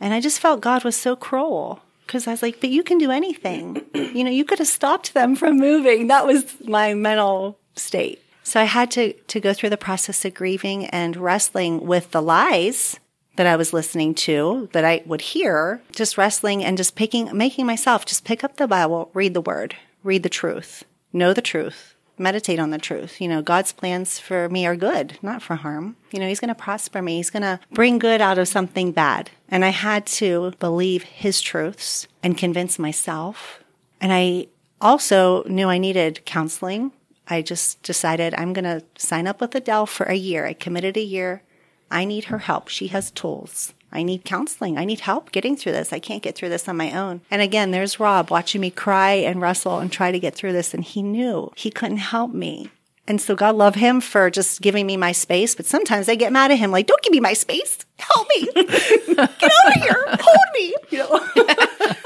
And 0.00 0.14
I 0.14 0.20
just 0.20 0.40
felt 0.40 0.62
God 0.62 0.84
was 0.84 0.96
so 0.96 1.14
cruel 1.14 1.82
because 2.06 2.26
I 2.26 2.30
was 2.30 2.42
like, 2.42 2.58
but 2.58 2.70
you 2.70 2.82
can 2.82 2.96
do 2.96 3.10
anything. 3.10 3.84
you 3.94 4.24
know, 4.24 4.30
you 4.30 4.46
could 4.46 4.60
have 4.60 4.68
stopped 4.68 5.12
them 5.12 5.36
from 5.36 5.58
moving. 5.58 6.06
That 6.06 6.26
was 6.26 6.54
my 6.64 6.94
mental 6.94 7.58
state. 7.76 8.21
So 8.42 8.60
I 8.60 8.64
had 8.64 8.90
to, 8.92 9.12
to 9.12 9.40
go 9.40 9.52
through 9.52 9.70
the 9.70 9.76
process 9.76 10.24
of 10.24 10.34
grieving 10.34 10.86
and 10.86 11.16
wrestling 11.16 11.86
with 11.86 12.10
the 12.10 12.22
lies 12.22 12.98
that 13.36 13.46
I 13.46 13.56
was 13.56 13.72
listening 13.72 14.14
to, 14.14 14.68
that 14.72 14.84
I 14.84 15.02
would 15.06 15.20
hear, 15.20 15.80
just 15.92 16.18
wrestling 16.18 16.62
and 16.64 16.76
just 16.76 16.96
picking, 16.96 17.34
making 17.36 17.66
myself 17.66 18.04
just 18.04 18.24
pick 18.24 18.44
up 18.44 18.56
the 18.56 18.68
Bible, 18.68 19.10
read 19.14 19.34
the 19.34 19.40
word, 19.40 19.76
read 20.02 20.22
the 20.22 20.28
truth, 20.28 20.84
know 21.12 21.32
the 21.32 21.40
truth, 21.40 21.94
meditate 22.18 22.58
on 22.58 22.70
the 22.70 22.78
truth. 22.78 23.20
You 23.20 23.28
know, 23.28 23.42
God's 23.42 23.72
plans 23.72 24.18
for 24.18 24.48
me 24.48 24.66
are 24.66 24.76
good, 24.76 25.18
not 25.22 25.42
for 25.42 25.56
harm. 25.56 25.96
You 26.10 26.20
know, 26.20 26.28
He's 26.28 26.40
going 26.40 26.48
to 26.48 26.54
prosper 26.54 27.00
me. 27.00 27.16
He's 27.16 27.30
going 27.30 27.42
to 27.42 27.60
bring 27.72 27.98
good 27.98 28.20
out 28.20 28.38
of 28.38 28.48
something 28.48 28.92
bad. 28.92 29.30
And 29.48 29.64
I 29.64 29.70
had 29.70 30.06
to 30.06 30.52
believe 30.58 31.02
His 31.02 31.40
truths 31.40 32.06
and 32.22 32.36
convince 32.36 32.78
myself. 32.78 33.62
And 34.00 34.12
I 34.12 34.48
also 34.80 35.44
knew 35.44 35.68
I 35.68 35.78
needed 35.78 36.24
counseling. 36.24 36.92
I 37.28 37.42
just 37.42 37.82
decided 37.82 38.34
I'm 38.34 38.52
going 38.52 38.64
to 38.64 38.84
sign 38.96 39.26
up 39.26 39.40
with 39.40 39.54
Adele 39.54 39.86
for 39.86 40.04
a 40.04 40.14
year. 40.14 40.46
I 40.46 40.52
committed 40.52 40.96
a 40.96 41.02
year. 41.02 41.42
I 41.90 42.04
need 42.04 42.24
her 42.24 42.38
help. 42.38 42.68
She 42.68 42.88
has 42.88 43.10
tools. 43.10 43.74
I 43.92 44.02
need 44.02 44.24
counseling. 44.24 44.78
I 44.78 44.84
need 44.86 45.00
help 45.00 45.32
getting 45.32 45.54
through 45.56 45.72
this. 45.72 45.92
I 45.92 45.98
can't 45.98 46.22
get 46.22 46.34
through 46.34 46.48
this 46.48 46.66
on 46.66 46.78
my 46.78 46.92
own. 46.92 47.20
And 47.30 47.42
again, 47.42 47.70
there's 47.70 48.00
Rob 48.00 48.30
watching 48.30 48.60
me 48.62 48.70
cry 48.70 49.12
and 49.12 49.40
wrestle 49.40 49.78
and 49.78 49.92
try 49.92 50.10
to 50.10 50.18
get 50.18 50.34
through 50.34 50.52
this. 50.52 50.72
And 50.72 50.82
he 50.82 51.02
knew 51.02 51.52
he 51.56 51.70
couldn't 51.70 51.98
help 51.98 52.32
me. 52.32 52.70
And 53.06 53.20
so 53.20 53.34
God 53.34 53.56
love 53.56 53.74
him 53.74 54.00
for 54.00 54.30
just 54.30 54.62
giving 54.62 54.86
me 54.86 54.96
my 54.96 55.12
space. 55.12 55.54
But 55.54 55.66
sometimes 55.66 56.08
I 56.08 56.14
get 56.14 56.32
mad 56.32 56.52
at 56.52 56.58
him, 56.58 56.70
like, 56.70 56.86
don't 56.86 57.02
give 57.02 57.12
me 57.12 57.20
my 57.20 57.34
space. 57.34 57.78
Help 57.98 58.28
me. 58.36 58.48
get 58.54 59.52
over 59.66 59.80
here. 59.80 60.04
Hold 60.20 60.38
me. 60.54 60.74
You 60.90 60.98
know? 60.98 61.28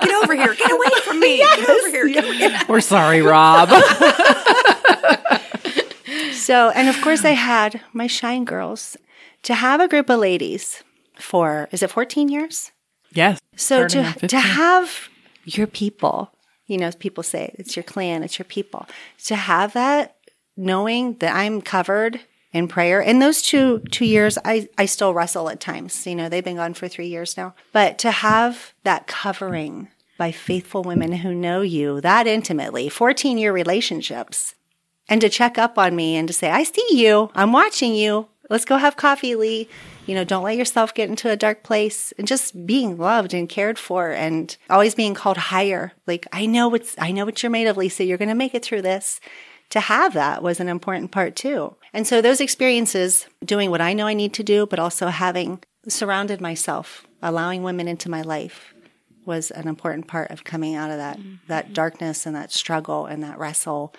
Get 0.01 0.23
over 0.23 0.35
here. 0.35 0.55
Get 0.55 0.71
away 0.71 1.01
from 1.03 1.21
me. 1.21 1.39
Get 1.39 1.69
over 1.69 1.89
here. 1.89 2.09
Get 2.09 2.25
away. 2.25 2.61
We're 2.69 2.81
sorry, 2.81 3.23
Rob. 3.23 3.69
So, 6.33 6.71
and 6.71 6.89
of 6.89 7.01
course, 7.01 7.25
I 7.25 7.31
had 7.31 7.81
my 7.93 8.07
Shine 8.07 8.45
Girls 8.45 8.97
to 9.43 9.55
have 9.55 9.81
a 9.81 9.89
group 9.89 10.09
of 10.09 10.21
ladies 10.21 10.85
for, 11.19 11.69
is 11.73 11.83
it 11.83 11.91
14 11.91 12.29
years? 12.29 12.71
yes. 13.13 13.41
So 13.57 13.89
to, 13.89 14.13
to 14.29 14.39
have 14.39 15.09
your 15.45 15.67
people, 15.67 16.31
you 16.67 16.79
know, 16.79 16.87
as 16.87 16.95
people 16.95 17.25
say, 17.25 17.53
it's 17.59 17.75
your 17.75 17.83
clan, 17.83 18.23
it's 18.23 18.39
your 18.39 18.45
people, 18.45 18.87
to 19.25 19.35
have 19.35 19.73
that 19.73 20.17
knowing 20.57 21.15
that 21.15 21.35
I'm 21.35 21.63
covered 21.63 22.21
in 22.53 22.69
prayer. 22.69 23.01
In 23.01 23.19
those 23.19 23.43
two, 23.43 23.81
two 23.91 24.05
years, 24.05 24.39
I, 24.45 24.69
I 24.79 24.87
still 24.87 25.15
wrestle 25.15 25.49
at 25.49 25.59
times. 25.59 26.07
You 26.07 26.15
know, 26.15 26.29
they've 26.29 26.45
been 26.45 26.57
gone 26.57 26.75
for 26.75 26.87
three 26.87 27.09
years 27.09 27.37
now, 27.37 27.55
but 27.73 27.99
to 27.99 28.11
have 28.11 28.73
that 28.85 29.07
covering 29.07 29.89
by 30.17 30.31
faithful 30.31 30.83
women 30.83 31.13
who 31.13 31.35
know 31.35 31.61
you 31.61 32.01
that 32.03 32.27
intimately, 32.27 32.89
14 32.89 33.37
year 33.37 33.53
relationships, 33.53 34.55
and 35.09 35.21
to 35.21 35.29
check 35.29 35.59
up 35.59 35.79
on 35.79 35.95
me 35.95 36.17
and 36.17 36.27
to 36.29 36.35
say, 36.35 36.51
I 36.51 36.63
see 36.63 36.87
you, 36.91 37.31
I'm 37.35 37.53
watching 37.53 37.95
you. 37.95 38.29
Let's 38.49 38.65
go 38.65 38.77
have 38.77 38.97
coffee, 38.97 39.35
Lee. 39.35 39.69
You 40.07 40.15
know, 40.15 40.23
don't 40.23 40.45
let 40.45 40.57
yourself 40.57 40.95
get 40.95 41.09
into 41.09 41.31
a 41.31 41.37
dark 41.37 41.65
place 41.65 42.13
and 42.17 42.29
just 42.29 42.65
being 42.65 42.97
loved 42.97 43.35
and 43.35 43.49
cared 43.49 43.77
for 43.77 44.13
and 44.13 44.57
always 44.71 44.95
being 44.95 45.15
called 45.15 45.37
higher. 45.37 45.93
Like, 46.07 46.27
I 46.33 46.47
know 46.47 46.69
what's, 46.69 46.95
I 46.97 47.11
know 47.11 47.25
what 47.25 47.43
you're 47.43 47.51
made 47.51 47.67
of, 47.67 47.77
Lisa. 47.77 48.05
You're 48.05 48.19
going 48.19 48.29
to 48.29 48.35
make 48.35 48.55
it 48.55 48.65
through 48.65 48.83
this. 48.83 49.21
To 49.71 49.81
have 49.81 50.15
that 50.15 50.45
was 50.45 50.61
an 50.61 50.69
important 50.69 51.11
part 51.11 51.35
too. 51.35 51.75
And 51.93 52.07
so 52.07 52.23
those 52.23 52.41
experiences, 52.41 53.27
doing 53.45 53.69
what 53.69 53.81
I 53.81 53.95
know 53.95 54.07
I 54.07 54.15
need 54.15 54.33
to 54.35 54.45
do, 54.45 54.65
but 54.65 54.79
also 54.79 55.09
having 55.09 55.61
surrounded 55.89 56.41
myself, 56.41 57.05
allowing 57.21 57.65
women 57.65 57.89
into 57.89 58.09
my 58.09 58.23
life 58.23 58.73
was 59.25 59.51
an 59.51 59.67
important 59.67 60.07
part 60.07 60.31
of 60.31 60.45
coming 60.45 60.77
out 60.77 60.93
of 60.93 60.99
that, 60.99 61.19
that 61.49 61.73
darkness 61.73 62.27
and 62.27 62.37
that 62.37 62.53
struggle 62.53 63.07
and 63.07 63.25
that 63.25 63.39
wrestle 63.41 63.93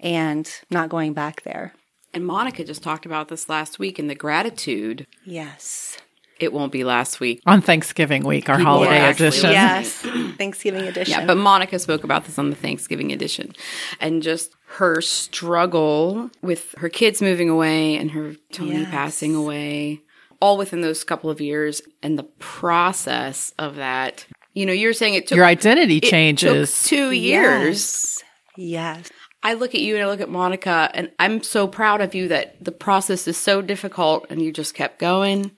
and 0.00 0.50
not 0.70 0.88
going 0.88 1.12
back 1.12 1.42
there. 1.42 1.74
And 2.14 2.24
Monica 2.26 2.64
just 2.64 2.82
talked 2.82 3.04
about 3.06 3.28
this 3.28 3.48
last 3.48 3.78
week 3.78 3.98
in 3.98 4.06
the 4.06 4.14
gratitude. 4.14 5.06
Yes. 5.24 5.98
It 6.38 6.52
won't 6.52 6.70
be 6.72 6.84
last 6.84 7.18
week. 7.18 7.40
on 7.46 7.62
Thanksgiving 7.62 8.22
week, 8.24 8.50
our 8.50 8.58
holiday 8.58 8.98
actually 8.98 9.28
edition. 9.28 9.50
Yes. 9.52 9.92
Thanksgiving 10.36 10.82
edition. 10.86 11.20
Yeah, 11.20 11.26
but 11.26 11.38
Monica 11.38 11.78
spoke 11.78 12.04
about 12.04 12.26
this 12.26 12.38
on 12.38 12.50
the 12.50 12.56
Thanksgiving 12.56 13.10
edition 13.10 13.54
and 14.00 14.22
just 14.22 14.54
her 14.76 15.00
struggle 15.00 16.30
with 16.42 16.74
her 16.78 16.88
kids 16.90 17.22
moving 17.22 17.48
away 17.48 17.96
and 17.96 18.10
her 18.10 18.34
Tony 18.52 18.72
Yes. 18.80 18.90
passing 18.90 19.34
away, 19.34 20.02
all 20.40 20.58
within 20.58 20.82
those 20.82 21.04
couple 21.04 21.30
of 21.30 21.40
years 21.40 21.80
and 22.02 22.18
the 22.18 22.24
process 22.24 23.52
of 23.58 23.76
that. 23.76 24.26
You 24.52 24.66
know, 24.66 24.72
you're 24.72 24.92
saying 24.92 25.14
it 25.14 25.26
took 25.26 25.36
Your 25.36 25.44
identity 25.46 25.98
it 25.98 26.02
took 26.02 26.10
changes. 26.10 26.82
two 26.84 27.12
years. 27.12 28.22
Yes. 28.56 29.04
Yes. 29.06 29.10
I 29.46 29.52
look 29.52 29.76
at 29.76 29.80
you 29.80 29.94
and 29.94 30.02
I 30.02 30.08
look 30.08 30.20
at 30.20 30.28
Monica, 30.28 30.90
and 30.92 31.12
I'm 31.20 31.40
so 31.40 31.68
proud 31.68 32.00
of 32.00 32.16
you 32.16 32.26
that 32.26 32.56
the 32.64 32.72
process 32.72 33.28
is 33.28 33.36
so 33.36 33.62
difficult, 33.62 34.26
and 34.28 34.42
you 34.42 34.52
just 34.52 34.74
kept 34.74 34.98
going, 34.98 35.52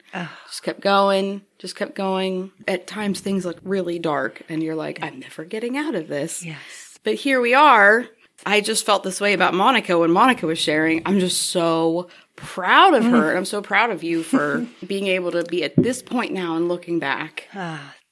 just 0.45 0.63
kept 0.63 0.83
going, 0.83 1.41
just 1.57 1.75
kept 1.75 1.95
going. 1.95 2.53
At 2.67 2.87
times, 2.87 3.21
things 3.21 3.47
look 3.47 3.57
really 3.63 3.99
dark, 3.99 4.43
and 4.51 4.63
you're 4.63 4.75
like, 4.75 5.03
I'm 5.03 5.19
never 5.19 5.43
getting 5.47 5.79
out 5.79 5.95
of 5.95 6.07
this. 6.07 6.45
Yes. 6.45 6.99
But 7.03 7.15
here 7.15 7.41
we 7.41 7.55
are. 7.55 8.05
I 8.45 8.61
just 8.61 8.85
felt 8.85 9.05
this 9.05 9.23
way 9.23 9.33
about 9.33 9.55
Monica 9.55 9.99
when 9.99 10.11
Monica 10.11 10.47
was 10.47 10.59
sharing. 10.59 11.01
I'm 11.07 11.19
just 11.19 11.45
so 11.45 12.11
proud 12.37 12.93
of 12.93 13.05
her, 13.05 13.31
and 13.31 13.39
I'm 13.39 13.47
so 13.47 13.63
proud 13.63 13.89
of 13.89 14.03
you 14.03 14.23
for 14.23 14.67
being 14.87 15.07
able 15.07 15.31
to 15.31 15.45
be 15.45 15.65
at 15.65 15.75
this 15.77 16.03
point 16.03 16.35
now 16.35 16.57
and 16.57 16.69
looking 16.69 16.99
back. 16.99 17.49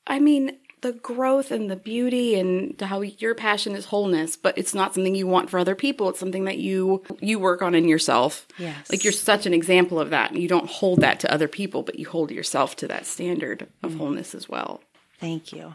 I 0.06 0.20
mean, 0.20 0.56
the 0.82 0.92
growth 0.92 1.50
and 1.50 1.70
the 1.70 1.76
beauty 1.76 2.38
and 2.38 2.78
how 2.80 3.00
your 3.00 3.34
passion 3.34 3.74
is 3.74 3.86
wholeness, 3.86 4.36
but 4.36 4.56
it's 4.58 4.74
not 4.74 4.94
something 4.94 5.14
you 5.14 5.26
want 5.26 5.48
for 5.50 5.58
other 5.58 5.74
people. 5.74 6.08
It's 6.10 6.20
something 6.20 6.44
that 6.44 6.58
you 6.58 7.02
you 7.20 7.38
work 7.38 7.62
on 7.62 7.74
in 7.74 7.88
yourself. 7.88 8.46
Yes. 8.58 8.90
Like 8.90 9.02
you're 9.02 9.12
such 9.12 9.46
an 9.46 9.54
example 9.54 9.98
of 9.98 10.10
that. 10.10 10.34
You 10.36 10.48
don't 10.48 10.68
hold 10.68 11.00
that 11.00 11.20
to 11.20 11.32
other 11.32 11.48
people, 11.48 11.82
but 11.82 11.98
you 11.98 12.06
hold 12.08 12.30
yourself 12.30 12.76
to 12.76 12.88
that 12.88 13.06
standard 13.06 13.66
of 13.82 13.94
wholeness 13.94 14.34
as 14.34 14.48
well. 14.48 14.80
Thank 15.18 15.52
you. 15.52 15.74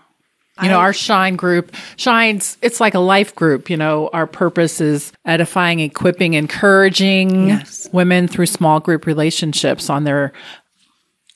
You 0.62 0.70
know, 0.70 0.78
our 0.78 0.94
Shine 0.94 1.38
group 1.38 1.74
shines, 1.96 2.58
it's 2.62 2.80
like 2.80 2.94
a 2.94 3.00
life 3.00 3.34
group. 3.34 3.72
You 3.72 3.78
know, 3.78 4.10
our 4.14 4.28
purpose 4.28 4.80
is 4.80 5.12
edifying, 5.26 5.80
equipping, 5.80 6.36
encouraging 6.36 7.48
Yes. 7.48 7.90
women 7.92 8.28
through 8.28 8.46
small 8.46 8.80
group 8.80 9.08
relationships 9.08 9.90
on 9.90 10.04
their 10.04 10.34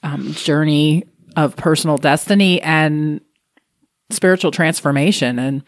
um, 0.04 0.34
journey 0.34 1.06
of 1.36 1.56
personal 1.56 1.98
destiny 1.98 2.62
and 2.62 3.20
spiritual 4.10 4.52
transformation. 4.52 5.40
And 5.40 5.64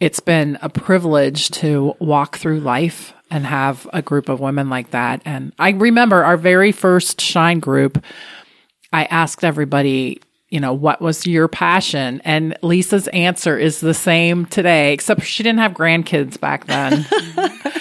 it's 0.00 0.20
been 0.20 0.58
a 0.62 0.68
privilege 0.68 1.50
to 1.52 1.94
walk 1.98 2.36
through 2.38 2.60
life 2.60 3.12
and 3.30 3.46
have 3.46 3.88
a 3.92 4.02
group 4.02 4.28
of 4.28 4.40
women 4.40 4.70
like 4.70 4.90
that. 4.90 5.22
And 5.24 5.52
I 5.58 5.70
remember 5.70 6.24
our 6.24 6.36
very 6.36 6.72
first 6.72 7.20
Shine 7.20 7.60
group, 7.60 8.02
I 8.92 9.04
asked 9.06 9.44
everybody, 9.44 10.20
you 10.48 10.60
know, 10.60 10.72
what 10.72 11.00
was 11.00 11.26
your 11.26 11.48
passion? 11.48 12.22
And 12.24 12.56
Lisa's 12.62 13.08
answer 13.08 13.58
is 13.58 13.80
the 13.80 13.94
same 13.94 14.46
today, 14.46 14.92
except 14.92 15.22
she 15.22 15.42
didn't 15.42 15.58
have 15.58 15.72
grandkids 15.72 16.38
back 16.38 16.66
then. 16.66 17.04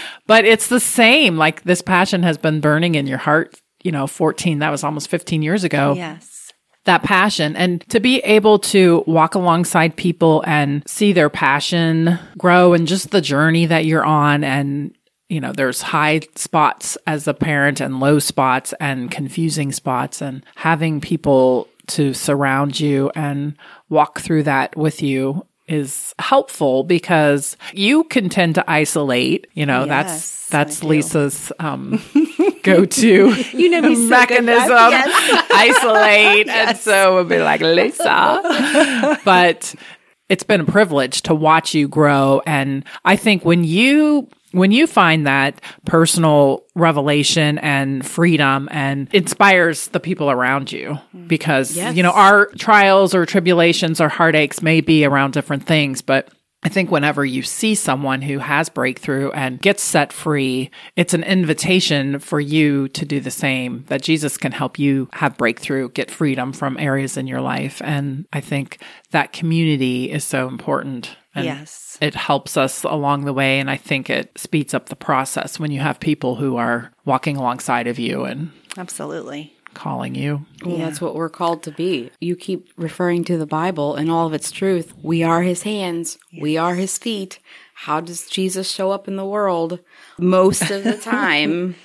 but 0.27 0.45
it's 0.45 0.67
the 0.67 0.79
same. 0.79 1.37
Like 1.37 1.63
this 1.63 1.81
passion 1.81 2.23
has 2.23 2.37
been 2.37 2.59
burning 2.59 2.95
in 2.95 3.05
your 3.05 3.19
heart, 3.19 3.61
you 3.83 3.91
know, 3.91 4.07
14, 4.07 4.59
that 4.59 4.71
was 4.71 4.83
almost 4.83 5.09
15 5.09 5.43
years 5.43 5.63
ago 5.63 5.93
Yes. 5.95 6.34
That 6.85 7.03
passion. 7.03 7.55
And 7.55 7.81
to 7.89 7.99
be 7.99 8.19
able 8.19 8.59
to 8.59 9.03
walk 9.05 9.35
alongside 9.35 9.95
people 9.95 10.43
and 10.47 10.87
see 10.87 11.13
their 11.13 11.29
passion 11.29 12.17
grow 12.37 12.73
and 12.73 12.87
just 12.87 13.11
the 13.11 13.21
journey 13.21 13.65
that 13.65 13.85
you're 13.85 14.05
on 14.05 14.43
and 14.43 14.95
you 15.27 15.41
know 15.41 15.51
there's 15.51 15.81
high 15.81 16.21
spots 16.35 16.97
as 17.07 17.27
a 17.27 17.33
parent 17.33 17.81
and 17.81 17.99
low 17.99 18.19
spots 18.19 18.73
and 18.79 19.09
confusing 19.09 19.71
spots 19.71 20.21
and 20.21 20.45
having 20.55 21.01
people 21.01 21.67
to 21.87 22.13
surround 22.13 22.79
you 22.79 23.11
and 23.15 23.55
walk 23.89 24.19
through 24.19 24.43
that 24.43 24.75
with 24.75 25.01
you 25.01 25.45
is 25.67 26.13
helpful 26.19 26.83
because 26.83 27.57
you 27.73 28.03
can 28.05 28.29
tend 28.29 28.55
to 28.55 28.69
isolate 28.69 29.47
you 29.53 29.65
know 29.65 29.85
Yes, 29.85 30.47
that's 30.49 30.49
that's 30.49 30.83
lisa's 30.83 31.51
um 31.59 32.01
go-to 32.63 33.33
You 33.53 33.69
know 33.69 33.81
me 33.81 33.95
so 33.95 34.01
mechanism 34.09 34.69
Yes. 34.69 35.47
isolate. 35.51 36.47
And 36.49 36.77
so 36.77 37.15
we'll 37.15 37.23
be 37.25 37.39
like, 37.39 37.61
Lisa. 37.61 39.19
but 39.25 39.73
it's 40.29 40.43
been 40.43 40.61
a 40.61 40.65
privilege 40.65 41.21
to 41.23 41.35
watch 41.35 41.73
you 41.73 41.87
grow. 41.87 42.41
And 42.45 42.83
I 43.03 43.15
think 43.15 43.45
when 43.45 43.63
you, 43.63 44.27
when 44.55 44.71
you 44.71 44.87
find 44.87 45.27
that 45.27 45.61
personal 45.85 46.63
revelation 46.75 47.57
and 47.59 48.05
freedom 48.05 48.67
and 48.71 49.07
inspires 49.13 49.87
the 49.89 49.99
people 49.99 50.31
around 50.31 50.71
you 50.71 50.97
because, 51.27 51.75
Yes. 51.75 51.95
you 51.95 52.03
know, 52.03 52.11
our 52.11 52.47
trials 52.57 53.13
or 53.13 53.25
tribulations 53.25 53.99
or 54.01 54.09
heartaches 54.09 54.61
may 54.61 54.81
be 54.81 55.05
around 55.05 55.31
different 55.33 55.65
things, 55.65 56.01
but 56.01 56.29
I 56.65 56.69
think 56.69 56.89
whenever 56.89 57.23
you 57.23 57.43
see 57.43 57.75
someone 57.75 58.23
who 58.23 58.39
has 58.39 58.69
breakthrough 58.69 59.29
and 59.31 59.61
gets 59.61 59.83
set 59.83 60.11
free, 60.11 60.71
it's 60.95 61.13
an 61.13 61.23
invitation 61.23 62.17
for 62.17 62.39
you 62.39 62.87
to 62.89 63.05
do 63.05 63.19
the 63.19 63.29
same, 63.29 63.85
that 63.87 64.01
Jesus 64.01 64.35
can 64.35 64.51
help 64.51 64.79
you 64.79 65.07
have 65.13 65.37
breakthrough, 65.37 65.89
get 65.89 66.09
freedom 66.09 66.51
from 66.51 66.79
areas 66.79 67.17
in 67.17 67.27
your 67.27 67.39
life. 67.39 67.83
And 67.83 68.25
I 68.33 68.41
think 68.41 68.81
that 69.11 69.31
community 69.31 70.11
is 70.11 70.23
so 70.23 70.47
important. 70.47 71.15
And 71.35 71.45
Yes. 71.45 71.99
It 72.01 72.15
helps 72.15 72.57
us 72.57 72.83
along 72.83 73.25
the 73.25 73.33
way. 73.33 73.59
And 73.59 73.69
I 73.69 73.77
think 73.77 74.09
it 74.09 74.35
speeds 74.35 74.73
up 74.73 74.89
the 74.89 74.95
process 74.95 75.59
when 75.59 75.69
you 75.69 75.81
have 75.81 75.99
people 75.99 76.35
who 76.35 76.57
are 76.57 76.91
walking 77.05 77.37
alongside 77.37 77.85
of 77.85 77.99
you 77.99 78.23
and 78.23 78.51
Absolutely. 78.75 79.54
Calling 79.75 80.15
you. 80.15 80.45
Well, 80.63 80.77
that's 80.77 80.99
what 80.99 81.15
we're 81.15 81.29
called 81.29 81.61
to 81.63 81.71
be. 81.71 82.11
You 82.19 82.35
keep 82.35 82.69
referring 82.77 83.23
to 83.25 83.37
the 83.37 83.45
Bible 83.45 83.95
and 83.95 84.09
all 84.09 84.25
of 84.25 84.33
its 84.33 84.51
truth. 84.51 84.93
We 85.03 85.21
are 85.21 85.43
his 85.43 85.63
hands, 85.63 86.17
we 86.41 86.57
are 86.57 86.75
his 86.75 86.97
feet. 86.97 87.39
How 87.75 87.99
does 87.99 88.27
Jesus 88.27 88.71
show 88.71 88.91
up 88.91 89.07
in 89.07 89.17
the 89.17 89.25
world? 89.25 89.79
Most 90.17 90.71
of 90.71 90.83
the 90.83 90.97
time, 91.01 91.75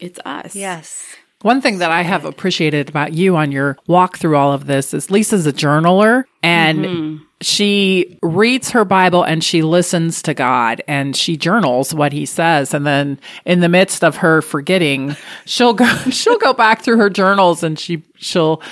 it's 0.00 0.20
us. 0.24 0.54
Yes. 0.54 1.04
One 1.42 1.60
thing 1.60 1.78
that 1.78 1.90
I 1.90 2.02
have 2.02 2.24
appreciated 2.24 2.88
about 2.88 3.14
you 3.14 3.36
on 3.36 3.50
your 3.50 3.78
walk 3.86 4.18
through 4.18 4.36
all 4.36 4.52
of 4.52 4.66
this 4.66 4.92
is 4.92 5.10
Lisa's 5.10 5.46
a 5.46 5.52
journaler 5.52 6.24
and 6.42 6.78
mm-hmm. 6.84 7.24
She 7.42 8.18
reads 8.22 8.70
her 8.70 8.84
Bible 8.84 9.22
and 9.22 9.42
she 9.42 9.62
listens 9.62 10.22
to 10.22 10.34
God 10.34 10.82
and 10.86 11.16
she 11.16 11.36
journals 11.36 11.94
what 11.94 12.12
he 12.12 12.26
says. 12.26 12.74
And 12.74 12.86
then 12.86 13.18
in 13.44 13.60
the 13.60 13.68
midst 13.68 14.04
of 14.04 14.16
her 14.16 14.42
forgetting, 14.42 15.16
she'll 15.46 15.74
go, 15.74 15.86
she'll 16.10 16.38
go 16.38 16.52
back 16.52 16.82
through 16.82 16.98
her 16.98 17.10
journals 17.10 17.62
and 17.62 17.78
she, 17.78 18.02
she'll 18.16 18.62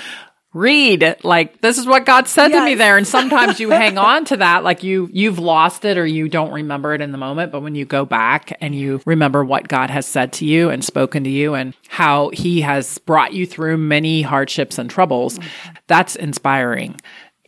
read 0.51 1.15
like 1.23 1.61
this 1.61 1.77
is 1.77 1.85
what 1.85 2.07
God 2.07 2.27
said 2.27 2.47
to 2.49 2.65
me 2.65 2.73
there. 2.75 2.97
And 2.97 3.07
sometimes 3.07 3.59
you 3.59 3.69
hang 3.69 3.97
on 3.99 4.25
to 4.25 4.37
that, 4.37 4.63
like 4.63 4.83
you, 4.83 5.09
you've 5.11 5.39
lost 5.39 5.85
it 5.85 5.97
or 5.97 6.05
you 6.05 6.27
don't 6.27 6.51
remember 6.51 6.93
it 6.93 7.01
in 7.01 7.11
the 7.11 7.17
moment. 7.17 7.51
But 7.51 7.61
when 7.61 7.75
you 7.75 7.85
go 7.85 8.05
back 8.05 8.55
and 8.61 8.75
you 8.75 9.01
remember 9.05 9.43
what 9.43 9.67
God 9.67 9.89
has 9.89 10.05
said 10.05 10.33
to 10.33 10.45
you 10.45 10.69
and 10.69 10.83
spoken 10.83 11.23
to 11.23 11.29
you 11.29 11.53
and 11.53 11.75
how 11.87 12.29
he 12.29 12.61
has 12.61 12.97
brought 12.99 13.33
you 13.33 13.45
through 13.45 13.77
many 13.77 14.21
hardships 14.21 14.77
and 14.77 14.89
troubles, 14.89 15.37
mm-hmm. 15.37 15.75
that's 15.87 16.15
inspiring. 16.15 16.95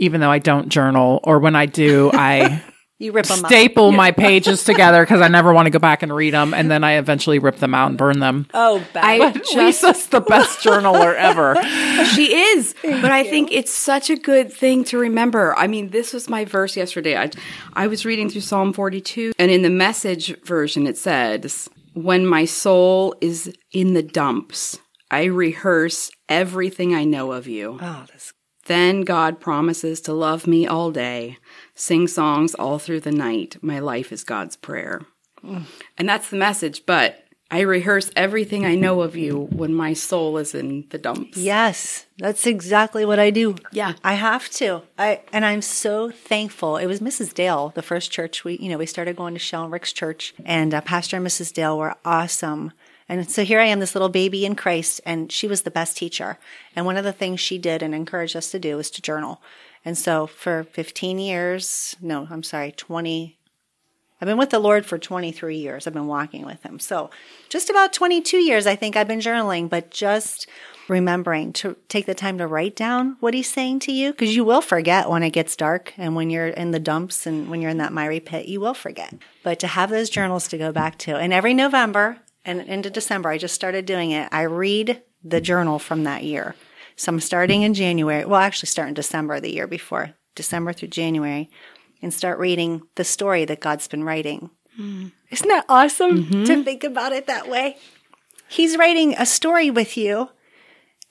Even 0.02 0.20
though 0.20 0.32
I 0.32 0.40
don't 0.40 0.68
journal 0.70 1.20
or 1.24 1.40
when 1.40 1.56
I 1.56 1.68
do, 1.68 2.10
I 2.14 2.62
You 3.02 3.12
rip 3.14 3.26
them 3.26 3.44
up. 3.44 3.50
staple 3.50 3.92
my 3.92 4.12
pages 4.12 4.64
together 4.64 5.02
because 5.02 5.22
I 5.22 5.28
never 5.28 5.52
want 5.54 5.66
to 5.66 5.70
go 5.72 5.80
back 5.80 6.04
and 6.04 6.16
read 6.16 6.36
them. 6.36 6.54
And 6.54 6.70
then 6.70 6.84
I 6.84 6.98
eventually 7.00 7.40
rip 7.40 7.56
them 7.56 7.74
out 7.74 7.90
and 7.90 7.98
burn 7.98 8.20
them. 8.20 8.46
Oh, 8.54 8.86
bad. 8.94 9.04
I 9.04 9.32
just 9.32 9.56
Lisa's 9.56 10.06
the 10.08 10.22
best 10.22 10.60
journaler 10.60 11.16
ever. 11.16 11.56
She 12.16 12.34
is, 12.36 12.76
but 12.84 13.12
I 13.12 13.24
think 13.24 13.52
it's 13.52 13.72
such 13.72 14.10
a 14.10 14.16
good 14.16 14.52
thing 14.54 14.84
to 14.86 14.98
remember. 14.98 15.56
I 15.56 15.68
mean, 15.68 15.90
this 15.90 16.14
was 16.14 16.30
my 16.30 16.46
verse 16.46 16.76
yesterday. 16.76 17.16
I, 17.18 17.32
I 17.74 17.88
was 17.88 18.06
reading 18.06 18.30
through 18.30 18.42
Psalm 18.42 18.74
42, 18.74 19.34
and 19.40 19.50
in 19.52 19.62
the 19.62 19.70
message 19.70 20.36
version, 20.44 20.86
it 20.88 20.98
says, 20.98 21.70
When 21.94 22.26
my 22.26 22.46
soul 22.46 23.16
is 23.22 23.52
in 23.72 23.94
the 23.94 24.04
dumps, 24.04 24.80
I 25.10 25.26
rehearse 25.26 26.12
everything 26.28 26.94
I 26.94 27.04
know 27.04 27.32
of 27.32 27.48
you. 27.48 27.78
oh, 27.82 28.06
that's 28.10 28.34
Then 28.65 29.02
God 29.02 29.39
promises 29.39 30.02
to 30.02 30.13
love 30.13 30.47
me 30.47 30.67
all 30.67 30.91
day, 30.91 31.38
sing 31.74 32.08
songs 32.08 32.54
all 32.56 32.80
through 32.80 33.02
the 33.02 33.12
night. 33.12 33.58
My 33.62 33.80
life 33.80 34.12
is 34.12 34.24
God's 34.24 34.56
prayer. 34.56 35.02
And 35.43 36.08
that's 36.08 36.30
the 36.30 36.38
message, 36.38 36.86
but 36.86 37.24
I 37.54 37.62
rehearse 37.62 38.10
everything 38.15 38.65
I 38.65 38.76
know 38.76 39.02
of 39.02 39.17
you 39.17 39.50
when 39.52 39.74
my 39.74 39.91
soul 39.91 40.38
is 40.38 40.56
in 40.56 40.86
the 40.89 40.97
dumps. 40.97 41.38
Yes, 41.38 42.06
that's 42.17 42.47
exactly 42.47 43.04
what 43.06 43.19
I 43.19 43.30
do. 43.30 43.56
Yeah. 43.74 43.93
I 44.06 44.13
have 44.13 44.50
to. 44.52 44.84
I 44.97 45.19
and 45.34 45.45
I'm 45.45 45.62
so 45.62 46.12
thankful. 46.12 46.78
It 46.78 46.86
was 46.86 47.02
Mrs. 47.02 47.34
Dale, 47.34 47.74
the 47.76 47.82
first 47.82 48.10
church 48.10 48.45
we, 48.45 48.58
you 48.58 48.69
know, 48.69 48.78
we 48.78 48.86
started 48.86 49.17
going 49.17 49.34
to 49.34 49.39
Shell 49.39 49.63
and 49.63 49.74
Rick's 49.74 49.91
church, 49.91 50.34
and 50.45 50.74
uh, 50.74 50.80
Pastor 50.80 51.17
and 51.17 51.28
Mrs. 51.28 51.52
Dale 51.52 51.78
were 51.78 51.95
awesome. 52.06 52.71
And 53.12 53.30
so 53.30 53.43
here 53.43 53.60
I 53.60 53.65
am, 53.65 53.82
this 53.82 53.93
little 53.93 54.08
baby 54.08 54.45
in 54.45 54.56
Christ, 54.56 55.02
and 55.06 55.30
she 55.30 55.45
was 55.45 55.63
the 55.63 55.69
best 55.69 55.97
teacher. 55.97 56.39
And 56.78 56.86
one 56.86 56.95
of 56.95 57.04
the 57.04 57.12
things 57.12 57.41
she 57.41 57.58
did 57.58 57.84
and 57.84 57.93
encouraged 57.93 58.38
us 58.38 58.52
to 58.52 58.60
do 58.60 58.78
was 58.78 58.89
to 58.91 59.02
journal. 59.02 59.41
And 59.84 59.97
so 59.97 60.28
for 60.28 60.63
15 60.63 61.19
years, 61.19 61.97
no, 62.00 62.26
I'm 62.32 62.41
sorry, 62.41 62.71
20, 62.71 63.38
I've 64.21 64.28
been 64.28 64.38
with 64.38 64.52
the 64.52 64.60
Lord 64.60 64.86
for 64.86 64.97
23 64.97 65.58
years. 65.58 65.86
I've 65.88 65.93
been 65.93 66.08
walking 66.08 66.45
with 66.45 66.63
Him. 66.63 66.80
So, 66.80 67.10
just 67.50 67.69
about 67.69 67.91
22 67.91 68.38
years, 68.38 68.65
I 68.65 68.78
think 68.78 68.95
I've 68.95 69.10
been 69.10 69.19
journaling, 69.19 69.67
but 69.67 69.91
just 69.91 70.47
remembering 70.88 71.52
to 71.54 71.76
take 71.89 72.06
the 72.06 72.15
time 72.15 72.38
to 72.38 72.47
write 72.47 72.78
down 72.78 73.17
what 73.19 73.34
He's 73.34 73.50
saying 73.50 73.80
to 73.80 73.91
you, 73.91 74.12
because 74.12 74.36
you 74.36 74.45
will 74.45 74.62
forget 74.62 75.10
when 75.10 75.24
it 75.24 75.32
gets 75.32 75.58
dark 75.58 75.93
and 75.97 76.15
when 76.15 76.30
you're 76.30 76.47
in 76.47 76.71
the 76.71 76.80
dumps 76.80 77.26
and 77.26 77.50
when 77.50 77.62
you're 77.62 77.71
in 77.71 77.80
that 77.80 77.93
miry 77.93 78.21
pit, 78.21 78.45
you 78.45 78.62
will 78.62 78.76
forget. 78.76 79.13
But 79.43 79.60
to 79.60 79.67
have 79.67 79.89
those 79.89 80.10
journals 80.10 80.47
to 80.50 80.58
go 80.58 80.71
back 80.71 80.97
to, 81.00 81.17
and 81.17 81.34
every 81.34 81.56
November 81.56 82.19
and 82.45 82.62
into 82.62 82.89
December, 82.89 83.30
I 83.30 83.38
just 83.38 83.56
started 83.56 83.86
doing 83.86 84.12
it. 84.12 84.30
I 84.32 84.43
read 84.43 85.01
the 85.23 85.41
journal 85.41 85.80
from 85.80 86.04
that 86.04 86.23
year. 86.23 86.56
So 86.95 87.12
I'm 87.12 87.19
starting 87.19 87.62
in 87.62 87.73
January. 87.73 88.25
Well, 88.25 88.41
actually, 88.41 88.67
start 88.67 88.89
in 88.89 88.93
December 88.93 89.39
the 89.39 89.54
year 89.54 89.67
before 89.67 90.13
December 90.36 90.73
through 90.73 90.89
January, 90.89 91.49
and 92.01 92.13
start 92.13 92.39
reading 92.39 92.82
the 92.95 93.04
story 93.04 93.45
that 93.45 93.60
God's 93.60 93.88
been 93.88 94.04
writing. 94.04 94.49
Mm. 94.80 95.12
Isn't 95.30 95.47
that 95.47 95.65
awesome 95.67 96.23
mm-hmm. 96.23 96.43
to 96.45 96.63
think 96.63 96.84
about 96.84 97.12
it 97.12 97.27
that 97.27 97.49
way? 97.49 97.77
He's 98.47 98.77
writing 98.77 99.13
a 99.17 99.25
story 99.25 99.69
with 99.69 99.97
you, 99.97 100.30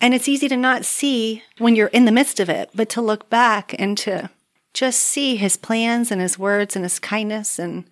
and 0.01 0.15
it's 0.15 0.29
easy 0.29 0.49
to 0.49 0.57
not 0.57 0.85
see 0.85 1.43
when 1.59 1.77
you're 1.77 1.89
in 1.89 2.05
the 2.05 2.13
midst 2.13 2.41
of 2.41 2.49
it, 2.49 2.71
but 2.75 2.89
to 2.91 3.03
look 3.03 3.31
back 3.31 3.75
and 3.79 3.97
to 3.99 4.31
just 4.73 5.01
see 5.01 5.37
his 5.37 5.57
plans 5.57 6.11
and 6.11 6.21
his 6.21 6.39
words 6.39 6.77
and 6.77 6.85
his 6.85 6.99
kindness 6.99 7.59
and 7.59 7.85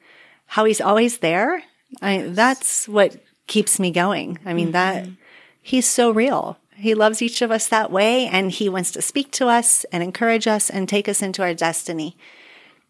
how 0.46 0.64
he's 0.64 0.81
always 0.81 1.18
there. 1.18 1.62
I, 2.01 2.22
that's 2.29 2.87
what 2.88 3.16
keeps 3.49 3.81
me 3.81 3.91
going. 3.91 4.39
I 4.45 4.55
mean, 4.55 4.71
that 4.73 5.05
mm-hmm. 5.05 5.15
he's 5.61 5.89
so 5.89 6.11
real. 6.11 6.59
He 6.77 6.95
loves 6.95 7.21
each 7.21 7.43
of 7.43 7.51
us 7.51 7.67
that 7.69 7.91
way, 7.91 8.27
and 8.27 8.53
he 8.53 8.69
wants 8.69 8.93
to 8.93 9.03
speak 9.03 9.33
to 9.33 9.49
us 9.49 9.85
and 9.91 10.03
encourage 10.03 10.47
us 10.47 10.71
and 10.71 10.89
take 10.89 11.09
us 11.09 11.23
into 11.23 11.43
our 11.43 11.55
destiny. 11.55 12.17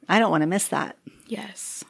I 0.09 0.19
don't 0.19 0.31
want 0.31 0.43
to 0.43 0.47
miss 0.47 0.69
that. 0.69 0.97
Yes. 1.27 1.85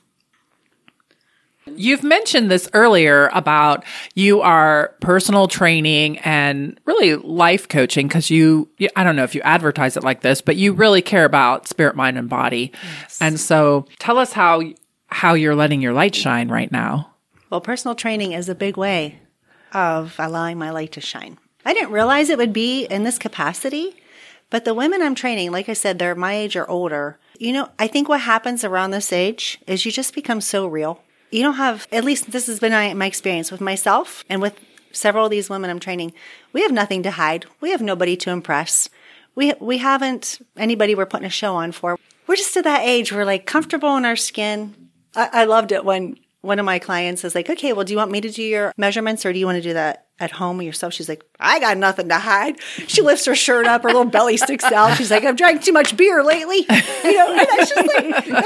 You've 1.76 2.02
mentioned 2.02 2.50
this 2.50 2.68
earlier 2.72 3.28
about 3.32 3.84
you 4.14 4.40
are 4.40 4.94
personal 5.00 5.48
training 5.48 6.18
and 6.18 6.80
really 6.84 7.16
life 7.16 7.68
coaching 7.68 8.08
because 8.08 8.30
you, 8.30 8.68
I 8.96 9.04
don't 9.04 9.16
know 9.16 9.24
if 9.24 9.34
you 9.34 9.40
advertise 9.42 9.96
it 9.96 10.04
like 10.04 10.20
this, 10.20 10.40
but 10.40 10.56
you 10.56 10.72
really 10.72 11.02
care 11.02 11.24
about 11.24 11.68
spirit, 11.68 11.96
mind, 11.96 12.16
and 12.16 12.28
body. 12.28 12.72
And 13.20 13.38
so 13.38 13.86
tell 13.98 14.18
us 14.18 14.32
how, 14.32 14.62
how 15.08 15.34
you're 15.34 15.54
letting 15.54 15.82
your 15.82 15.92
light 15.92 16.14
shine 16.14 16.48
right 16.48 16.70
now. 16.72 17.07
Well, 17.50 17.60
personal 17.60 17.94
training 17.94 18.32
is 18.32 18.48
a 18.48 18.54
big 18.54 18.76
way 18.76 19.20
of 19.72 20.14
allowing 20.18 20.58
my 20.58 20.70
light 20.70 20.92
to 20.92 21.00
shine. 21.00 21.38
I 21.64 21.72
didn't 21.72 21.92
realize 21.92 22.28
it 22.28 22.38
would 22.38 22.52
be 22.52 22.84
in 22.84 23.04
this 23.04 23.18
capacity, 23.18 23.96
but 24.50 24.64
the 24.64 24.74
women 24.74 25.02
I'm 25.02 25.14
training, 25.14 25.50
like 25.50 25.68
I 25.68 25.72
said, 25.74 25.98
they're 25.98 26.14
my 26.14 26.34
age 26.34 26.56
or 26.56 26.68
older. 26.68 27.18
You 27.38 27.52
know, 27.52 27.70
I 27.78 27.86
think 27.86 28.08
what 28.08 28.22
happens 28.22 28.64
around 28.64 28.90
this 28.90 29.12
age 29.12 29.58
is 29.66 29.84
you 29.84 29.92
just 29.92 30.14
become 30.14 30.40
so 30.40 30.66
real. 30.66 31.02
You 31.30 31.42
don't 31.42 31.54
have, 31.54 31.86
at 31.92 32.04
least 32.04 32.30
this 32.30 32.46
has 32.46 32.60
been 32.60 32.72
my, 32.98 33.06
experience 33.06 33.50
with 33.50 33.60
myself 33.60 34.24
and 34.28 34.40
with 34.40 34.58
several 34.92 35.26
of 35.26 35.30
these 35.30 35.50
women 35.50 35.70
I'm 35.70 35.80
training. 35.80 36.12
We 36.52 36.62
have 36.62 36.72
nothing 36.72 37.02
to 37.02 37.12
hide. 37.12 37.46
We 37.60 37.70
have 37.70 37.82
nobody 37.82 38.16
to 38.18 38.30
impress. 38.30 38.88
We, 39.34 39.54
we 39.60 39.78
haven't 39.78 40.38
anybody 40.56 40.94
we're 40.94 41.06
putting 41.06 41.26
a 41.26 41.30
show 41.30 41.54
on 41.54 41.72
for. 41.72 41.98
We're 42.26 42.36
just 42.36 42.56
at 42.56 42.64
that 42.64 42.82
age. 42.82 43.12
We're 43.12 43.24
like 43.24 43.46
comfortable 43.46 43.96
in 43.96 44.04
our 44.04 44.16
skin. 44.16 44.90
I, 45.14 45.28
I 45.32 45.44
loved 45.44 45.72
it 45.72 45.84
when 45.84 46.18
one 46.40 46.58
of 46.58 46.64
my 46.64 46.78
clients 46.78 47.24
is 47.24 47.34
like, 47.34 47.50
okay, 47.50 47.72
well, 47.72 47.84
do 47.84 47.92
you 47.92 47.96
want 47.96 48.10
me 48.10 48.20
to 48.20 48.30
do 48.30 48.42
your 48.42 48.72
measurements 48.76 49.26
or 49.26 49.32
do 49.32 49.38
you 49.38 49.46
want 49.46 49.56
to 49.56 49.62
do 49.62 49.74
that 49.74 50.06
at 50.20 50.30
home 50.30 50.62
yourself? 50.62 50.92
She's 50.92 51.08
like, 51.08 51.24
I 51.40 51.58
got 51.58 51.76
nothing 51.76 52.08
to 52.08 52.18
hide. 52.18 52.60
She 52.86 53.02
lifts 53.02 53.24
her 53.26 53.34
shirt 53.34 53.66
up, 53.66 53.82
her 53.82 53.88
little 53.88 54.04
belly 54.04 54.36
sticks 54.36 54.64
out. 54.64 54.96
She's 54.96 55.10
like, 55.10 55.24
I've 55.24 55.36
drank 55.36 55.62
too 55.62 55.72
much 55.72 55.96
beer 55.96 56.22
lately. 56.22 56.58
You 56.58 57.12
know, 57.12 57.32
and 57.32 57.48
it's 57.50 57.70
just 57.70 57.88
like, 57.94 58.44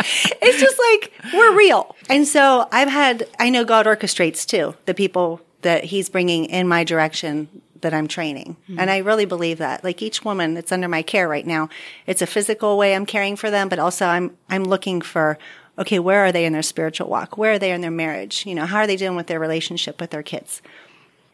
it's 0.42 0.60
just 0.60 0.78
like, 0.78 1.12
we're 1.32 1.56
real. 1.56 1.96
And 2.08 2.26
so 2.26 2.68
I've 2.72 2.88
had, 2.88 3.26
I 3.38 3.50
know 3.50 3.64
God 3.64 3.86
orchestrates 3.86 4.46
too, 4.46 4.74
the 4.84 4.94
people 4.94 5.40
that 5.62 5.84
he's 5.84 6.08
bringing 6.08 6.46
in 6.46 6.68
my 6.68 6.84
direction 6.84 7.48
that 7.80 7.94
I'm 7.94 8.08
training. 8.08 8.56
Mm-hmm. 8.64 8.78
And 8.78 8.90
I 8.90 8.98
really 8.98 9.24
believe 9.24 9.58
that. 9.58 9.84
Like 9.84 10.02
each 10.02 10.24
woman 10.24 10.54
that's 10.54 10.72
under 10.72 10.88
my 10.88 11.02
care 11.02 11.28
right 11.28 11.46
now, 11.46 11.68
it's 12.06 12.22
a 12.22 12.26
physical 12.26 12.76
way 12.76 12.94
I'm 12.94 13.06
caring 13.06 13.36
for 13.36 13.50
them, 13.50 13.68
but 13.68 13.78
also 13.78 14.06
I'm, 14.06 14.36
I'm 14.48 14.64
looking 14.64 15.00
for, 15.00 15.38
okay, 15.78 15.98
where 15.98 16.24
are 16.24 16.32
they 16.32 16.44
in 16.44 16.52
their 16.52 16.62
spiritual 16.62 17.08
walk? 17.08 17.38
Where 17.38 17.52
are 17.52 17.58
they 17.58 17.72
in 17.72 17.80
their 17.80 17.90
marriage? 17.90 18.44
You 18.46 18.54
know, 18.54 18.66
how 18.66 18.78
are 18.78 18.86
they 18.86 18.96
doing 18.96 19.16
with 19.16 19.26
their 19.26 19.40
relationship 19.40 20.00
with 20.00 20.10
their 20.10 20.22
kids? 20.22 20.62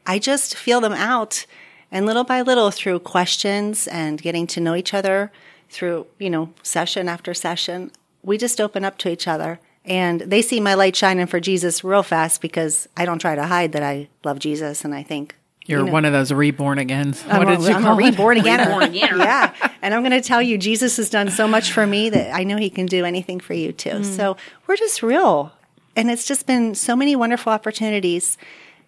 I 0.07 0.19
just 0.19 0.55
feel 0.57 0.81
them 0.81 0.93
out 0.93 1.47
and 1.91 2.07
little 2.07 2.25
by 2.25 2.43
little 2.43 2.71
through 2.71 3.01
questions 3.01 3.87
and 3.89 4.21
getting 4.21 4.47
to 4.49 4.61
know 4.61 4.75
each 4.75 4.95
other 4.95 5.33
through, 5.69 6.07
you 6.19 6.31
know, 6.31 6.53
session 6.63 7.09
after 7.09 7.35
session, 7.35 7.91
we 8.23 8.39
just 8.39 8.61
open 8.61 8.85
up 8.85 8.99
to 8.99 9.11
each 9.11 9.29
other. 9.29 9.61
And 9.85 10.21
they 10.23 10.43
see 10.43 10.59
my 10.59 10.75
light 10.75 10.97
shining 10.97 11.27
for 11.27 11.39
Jesus 11.39 11.85
real 11.85 12.03
fast 12.03 12.41
because 12.41 12.89
I 12.97 13.05
don't 13.05 13.21
try 13.21 13.35
to 13.37 13.45
hide 13.45 13.73
that 13.73 13.83
I 13.83 14.09
love 14.25 14.41
Jesus 14.41 14.85
and 14.85 14.95
I 14.95 15.03
think 15.03 15.37
You're 15.67 15.81
you 15.81 15.87
know, 15.87 15.93
one 15.93 16.05
of 16.05 16.13
those 16.13 16.33
reborn 16.33 16.79
agains. 16.79 17.25
I'm 17.29 17.39
What 17.39 17.49
a, 17.49 17.57
did 17.57 17.67
you 17.67 17.75
I'm 17.75 17.83
call 17.83 17.95
a 17.95 17.97
reborn 17.97 18.39
again. 18.39 18.61
Reborn 18.61 18.83
again. 18.85 19.11
yeah. 19.19 19.71
And 19.83 19.93
I'm 19.93 20.03
going 20.03 20.13
to 20.13 20.21
tell 20.21 20.41
you, 20.41 20.59
Jesus 20.59 20.97
has 20.97 21.11
done 21.11 21.31
so 21.31 21.49
much 21.49 21.73
for 21.73 21.87
me 21.87 22.09
that 22.11 22.35
I 22.35 22.45
know 22.45 22.57
he 22.57 22.71
can 22.71 22.87
do 22.87 23.05
anything 23.05 23.41
for 23.41 23.55
you 23.55 23.73
too. 23.73 23.99
Hmm. 23.99 24.03
So 24.05 24.37
we're 24.67 24.77
just 24.77 25.03
real. 25.03 25.53
And 25.97 26.11
it's 26.11 26.27
just 26.27 26.47
been 26.47 26.75
so 26.75 26.95
many 26.95 27.17
wonderful 27.17 27.53
opportunities. 27.53 28.39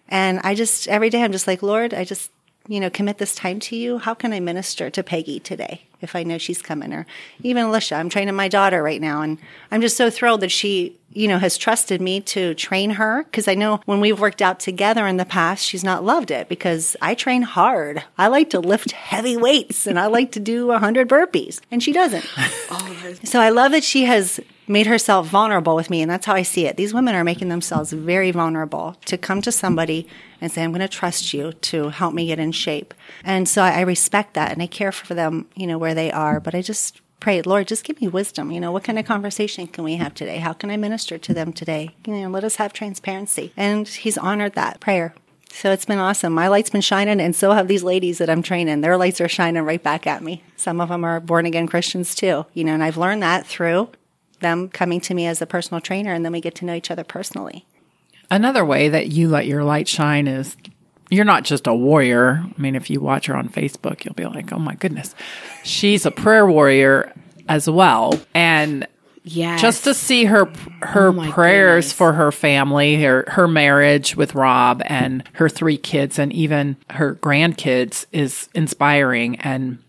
And 0.07 0.39
I 0.43 0.55
just, 0.55 0.87
every 0.87 1.09
day 1.09 1.23
I'm 1.23 1.31
just 1.31 1.47
like, 1.47 1.61
Lord, 1.61 1.93
I 1.93 2.03
just, 2.03 2.31
you 2.69 2.79
know, 2.79 2.89
commit 2.91 3.17
this 3.17 3.33
time 3.33 3.59
to 3.59 3.75
you. 3.75 3.97
How 3.97 4.13
can 4.13 4.31
I 4.31 4.39
minister 4.39 4.91
to 4.91 5.01
Peggy 5.01 5.39
today 5.39 5.81
if 6.01 6.15
I 6.15 6.21
know 6.21 6.37
she's 6.37 6.61
coming? 6.61 6.93
Or 6.93 7.07
even 7.41 7.65
Alicia, 7.65 7.95
I'm 7.95 8.09
training 8.09 8.35
my 8.35 8.47
daughter 8.47 8.83
right 8.83 9.01
now. 9.01 9.23
And 9.23 9.39
I'm 9.71 9.81
just 9.81 9.97
so 9.97 10.11
thrilled 10.11 10.41
that 10.41 10.51
she, 10.51 10.95
you 11.11 11.27
know, 11.27 11.39
has 11.39 11.57
trusted 11.57 11.99
me 11.99 12.21
to 12.21 12.53
train 12.53 12.91
her. 12.91 13.25
Cause 13.33 13.47
I 13.47 13.55
know 13.55 13.81
when 13.85 13.99
we've 13.99 14.19
worked 14.19 14.43
out 14.43 14.59
together 14.59 15.07
in 15.07 15.17
the 15.17 15.25
past, 15.25 15.65
she's 15.65 15.83
not 15.83 16.03
loved 16.03 16.29
it 16.29 16.47
because 16.47 16.95
I 17.01 17.15
train 17.15 17.41
hard. 17.41 18.03
I 18.19 18.27
like 18.27 18.51
to 18.51 18.59
lift 18.59 18.91
heavy 18.91 19.35
weights 19.35 19.87
and 19.87 19.99
I 19.99 20.05
like 20.05 20.31
to 20.33 20.39
do 20.39 20.69
a 20.69 20.77
hundred 20.77 21.09
burpees 21.09 21.61
and 21.71 21.81
she 21.81 21.91
doesn't. 21.91 22.25
So 23.23 23.39
I 23.39 23.49
love 23.49 23.71
that 23.71 23.83
she 23.83 24.05
has 24.05 24.39
made 24.69 24.85
herself 24.85 25.27
vulnerable 25.27 25.75
with 25.75 25.89
me, 25.89 26.01
and 26.01 26.09
that's 26.09 26.27
how 26.27 26.35
I 26.35 26.43
see 26.43 26.67
it. 26.67 26.77
These 26.77 26.93
women 26.93 27.15
are 27.15 27.23
making 27.23 27.49
themselves 27.49 27.91
very 27.91 28.29
vulnerable 28.29 28.95
to 29.05 29.17
come 29.17 29.41
to 29.41 29.51
somebody 29.51 30.07
and 30.39 30.51
say, 30.51 30.63
I'm 30.63 30.71
going 30.71 30.79
to 30.81 30.87
trust 30.87 31.33
you 31.33 31.53
to 31.53 31.89
help 31.89 32.13
me 32.13 32.27
get 32.27 32.39
in 32.39 32.51
shape. 32.51 32.93
And 33.23 33.49
so 33.49 33.63
I, 33.63 33.81
respect 33.81 34.35
that 34.35 34.51
and 34.51 34.61
I 34.61 34.67
care 34.67 34.91
for 34.91 35.15
them, 35.15 35.47
you 35.55 35.65
know, 35.65 35.79
where 35.79 35.95
they 35.95 36.11
are. 36.11 36.39
But 36.39 36.53
I 36.53 36.61
just 36.61 37.01
pray, 37.19 37.41
Lord, 37.41 37.67
just 37.67 37.83
give 37.83 37.99
me 37.99 38.07
wisdom. 38.07 38.51
You 38.51 38.59
know, 38.59 38.71
what 38.71 38.83
kind 38.83 38.99
of 38.99 39.05
conversation 39.05 39.65
can 39.65 39.83
we 39.83 39.95
have 39.95 40.13
today? 40.13 40.37
How 40.37 40.53
can 40.53 40.69
I 40.69 40.77
minister 40.77 41.17
to 41.17 41.33
them 41.33 41.51
today? 41.51 41.95
You 42.05 42.13
know, 42.13 42.29
let 42.29 42.43
us 42.43 42.57
have 42.57 42.71
transparency. 42.71 43.51
And 43.57 43.87
He's 43.87 44.19
honored 44.19 44.53
that 44.53 44.79
prayer. 44.79 45.15
So 45.51 45.71
it's 45.71 45.85
been 45.85 45.97
awesome. 45.97 46.31
My 46.31 46.47
light's 46.47 46.69
been 46.69 46.81
shining, 46.81 47.19
and 47.19 47.35
so 47.35 47.53
have 47.53 47.67
these 47.67 47.81
ladies 47.81 48.19
that 48.19 48.29
I'm 48.29 48.43
training. 48.43 48.81
Their 48.81 48.97
lights 48.97 49.19
are 49.19 49.27
shining 49.27 49.63
right 49.63 49.81
back 49.81 50.05
at 50.05 50.21
me. 50.21 50.43
Some 50.55 50.79
of 50.79 50.89
them 50.89 51.03
are 51.03 51.19
born 51.19 51.47
again 51.47 51.65
Christians 51.65 52.13
too, 52.13 52.45
you 52.53 52.63
know, 52.63 52.75
and 52.75 52.83
I've 52.83 52.97
learned 52.97 53.23
that 53.23 53.47
through 53.47 53.89
them 54.39 54.69
coming 54.69 54.99
to 55.01 55.13
me 55.13 55.25
as 55.27 55.41
a 55.41 55.45
personal 55.45 55.81
trainer, 55.81 56.13
and 56.13 56.23
then 56.25 56.31
we 56.31 56.41
get 56.41 56.55
to 56.55 56.65
know 56.65 56.73
each 56.73 56.91
other 56.91 57.03
personally. 57.03 57.65
Another 58.31 58.63
way 58.63 58.89
that 58.89 59.07
you 59.07 59.27
let 59.29 59.47
your 59.47 59.63
light 59.63 59.87
shine 59.87 60.27
is 60.27 60.55
you're 61.09 61.25
not 61.25 61.43
just 61.43 61.65
a 61.65 61.73
warrior. 61.73 62.43
I 62.45 62.61
mean, 62.61 62.75
if 62.75 62.89
you 62.89 63.01
watch 63.01 63.25
her 63.25 63.35
on 63.35 63.49
Facebook, 63.49 64.05
you'll 64.05 64.13
be 64.13 64.25
like, 64.25 64.53
oh 64.53 64.59
my 64.59 64.75
goodness, 64.75 65.15
she's 65.63 66.05
a 66.05 66.11
prayer 66.11 66.45
warrior 66.45 67.11
as 67.47 67.67
well. 67.69 68.19
And 68.35 68.87
Yes. 69.23 69.59
just 69.61 69.83
to 69.83 69.93
see 69.93 70.25
her 70.25 70.45
her 70.81 71.07
Oh 71.09 71.31
prayers 71.31 71.85
goodness. 71.85 71.93
for 71.93 72.13
her 72.13 72.31
family, 72.31 73.01
her 73.03 73.25
her 73.27 73.47
marriage 73.47 74.15
with 74.15 74.33
Rob 74.33 74.81
and 74.85 75.23
her 75.33 75.49
three 75.49 75.77
kids 75.77 76.17
and 76.17 76.31
even 76.31 76.77
her 76.91 77.15
grandkids 77.15 78.05
is 78.11 78.47
inspiring 78.55 79.35
and 79.41 79.79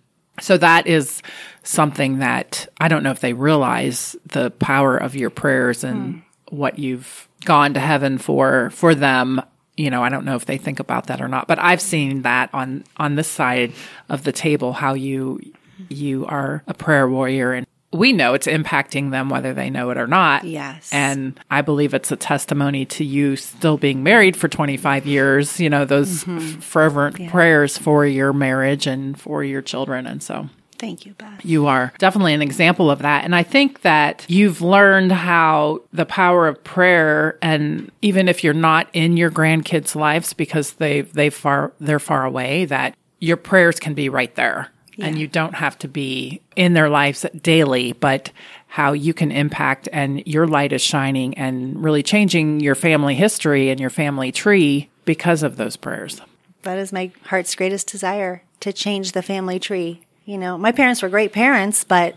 so 0.41 0.57
that 0.59 0.87
is 0.87 1.23
something 1.63 2.19
that 2.19 2.69
I 2.81 2.89
don't 2.89 3.03
know 3.03 3.11
if 3.11 3.21
they 3.21 3.33
realize 3.33 4.17
the 4.27 4.51
power 4.51 4.97
of 4.97 5.15
your 5.15 5.31
prayers 5.31 5.85
and 5.85 6.15
hmm. 6.15 6.57
what 6.57 6.79
you've 6.79 7.29
gone 7.45 7.75
to 7.75 7.81
heaven 7.81 8.19
for 8.19 8.71
for 8.71 8.95
them. 8.95 9.43
You 9.77 9.91
know, 9.91 10.03
I 10.03 10.09
don't 10.09 10.25
know 10.25 10.37
if 10.37 10.45
they 10.45 10.59
think 10.59 10.81
about 10.81 11.07
that 11.07 11.23
or 11.23 11.29
not, 11.29 11.47
but 11.47 11.59
I've 11.59 11.81
seen 11.81 12.23
that 12.23 12.51
on 12.53 12.85
on 12.97 13.15
this 13.15 13.29
side 13.29 13.73
of 14.09 14.25
the 14.25 14.33
table 14.33 14.73
how 14.73 14.95
you 14.95 15.41
you 15.89 16.27
are 16.27 16.63
a 16.67 16.75
prayer 16.75 17.09
warrior 17.09 17.53
and 17.53 17.67
we 17.93 18.13
know 18.13 18.35
it's 18.35 18.47
impacting 18.47 19.11
them 19.11 19.29
whether 19.29 19.53
they 19.53 19.69
know 19.69 19.91
it 19.91 19.99
or 19.99 20.07
not. 20.07 20.45
Yes. 20.45 20.91
And 20.93 21.39
I 21.51 21.61
believe 21.63 21.93
it's 21.93 22.13
a 22.13 22.17
testimony 22.17 22.85
to 22.87 23.05
you 23.05 23.37
still 23.37 23.77
being 23.77 24.03
married 24.03 24.37
for 24.37 24.49
25 24.49 25.07
years, 25.07 25.59
you 25.59 25.69
know, 25.69 25.85
those 25.85 26.25
mm-hmm. 26.25 26.39
f- 26.39 26.65
fervent 26.65 27.29
prayers 27.29 27.77
for 27.77 28.07
your 28.07 28.33
marriage 28.33 28.87
and 28.87 29.21
for 29.21 29.43
your 29.43 29.61
children. 29.61 30.07
And 30.07 30.23
so 30.23 30.49
Thank 30.79 31.05
you, 31.05 31.13
Beth. 31.13 31.45
you 31.45 31.67
are 31.67 31.93
definitely 31.99 32.33
an 32.33 32.41
example 32.41 32.91
of 32.91 33.01
that. 33.01 33.25
And 33.25 33.35
I 33.35 33.43
think 33.43 33.83
that 33.83 34.25
you've 34.29 34.63
learned 34.63 35.13
how 35.13 35.83
the 35.93 36.07
power 36.07 36.49
of 36.49 36.63
prayer 36.65 37.39
and 37.43 37.91
even 38.01 38.29
if 38.29 38.43
you're 38.43 38.55
not 38.55 38.89
in 38.93 39.17
your 39.17 39.31
grandkids' 39.31 39.95
lives 39.95 40.33
because 40.33 40.75
they 40.75 41.03
they 41.03 41.29
far 41.29 41.73
they're 41.81 41.99
far 41.99 42.25
away, 42.25 42.65
that 42.67 42.97
your 43.19 43.37
prayers 43.37 43.79
can 43.79 43.93
be 43.93 44.09
right 44.09 44.35
there. 44.37 44.71
And 44.99 45.19
you 45.19 45.27
don't 45.29 45.55
have 45.55 45.79
to 45.79 45.89
be 45.89 46.43
in 46.57 46.75
their 46.75 46.91
lives 46.91 47.25
daily, 47.41 47.93
but 47.93 48.33
how 48.67 48.93
you 48.93 49.15
can 49.15 49.33
impact 49.33 49.89
and 49.93 50.25
your 50.27 50.47
light 50.47 50.73
is 50.73 50.83
shining 50.83 51.37
and 51.39 51.83
really 51.83 52.03
changing 52.03 52.61
your 52.61 52.75
family 52.75 53.15
history 53.15 53.71
and 53.71 53.81
your 53.81 53.91
family 53.91 54.31
tree 54.31 54.91
because 55.05 55.43
of 55.43 55.57
those 55.57 55.77
prayers. 55.77 56.21
That 56.63 56.79
is 56.79 56.93
my 56.93 57.11
heart's 57.27 57.55
greatest 57.55 57.89
desire 57.89 58.43
to 58.61 58.73
change 58.73 59.13
the 59.13 59.23
family 59.23 59.59
tree. 59.59 60.03
You 60.25 60.39
know, 60.39 60.59
my 60.59 60.71
parents 60.71 61.03
were 61.03 61.09
great 61.09 61.33
parents, 61.33 61.83
but 61.83 62.15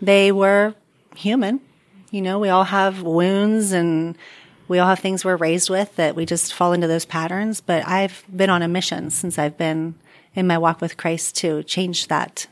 they 0.00 0.32
were 0.32 0.74
human. 1.14 1.60
You 2.10 2.22
know, 2.22 2.38
we 2.38 2.48
all 2.48 2.64
have 2.64 3.02
wounds 3.02 3.72
and 3.72 4.16
we 4.68 4.78
all 4.78 4.88
have 4.88 5.00
things 5.00 5.24
we're 5.24 5.36
raised 5.36 5.68
with 5.68 5.94
that 5.96 6.16
we 6.16 6.24
just 6.24 6.54
fall 6.54 6.72
into 6.72 6.86
those 6.86 7.04
patterns. 7.04 7.60
But 7.60 7.86
I've 7.86 8.24
been 8.34 8.50
on 8.50 8.62
a 8.62 8.68
mission 8.68 9.10
since 9.10 9.38
I've 9.38 9.58
been 9.58 9.94
in 10.36 10.46
my 10.46 10.58
walk 10.58 10.80
with 10.80 10.96
Christ 10.96 11.36
to 11.36 11.64
change 11.64 12.06
that 12.06 12.46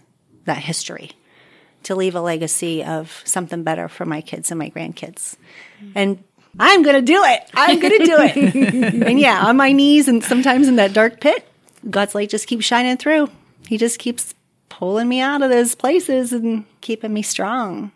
that 0.46 0.58
history 0.58 1.12
to 1.84 1.94
leave 1.94 2.14
a 2.14 2.20
legacy 2.20 2.82
of 2.82 3.22
something 3.24 3.62
better 3.62 3.88
for 3.88 4.04
my 4.04 4.20
kids 4.20 4.50
and 4.50 4.58
my 4.58 4.70
grandkids. 4.70 5.36
And 5.94 6.22
I'm 6.58 6.82
going 6.82 6.96
to 6.96 7.02
do 7.02 7.22
it. 7.24 7.50
I'm 7.54 7.78
going 7.78 7.98
to 7.98 8.04
do 8.04 8.16
it. 8.18 9.04
and 9.06 9.20
yeah, 9.20 9.46
on 9.46 9.56
my 9.56 9.72
knees 9.72 10.08
and 10.08 10.24
sometimes 10.24 10.66
in 10.66 10.76
that 10.76 10.92
dark 10.92 11.20
pit, 11.20 11.46
God's 11.88 12.14
light 12.14 12.30
just 12.30 12.46
keeps 12.46 12.64
shining 12.64 12.96
through. 12.96 13.30
He 13.66 13.76
just 13.78 13.98
keeps 13.98 14.34
pulling 14.68 15.08
me 15.08 15.20
out 15.20 15.42
of 15.42 15.50
those 15.50 15.74
places 15.74 16.32
and 16.32 16.64
keeping 16.80 17.12
me 17.12 17.22
strong. 17.22 17.92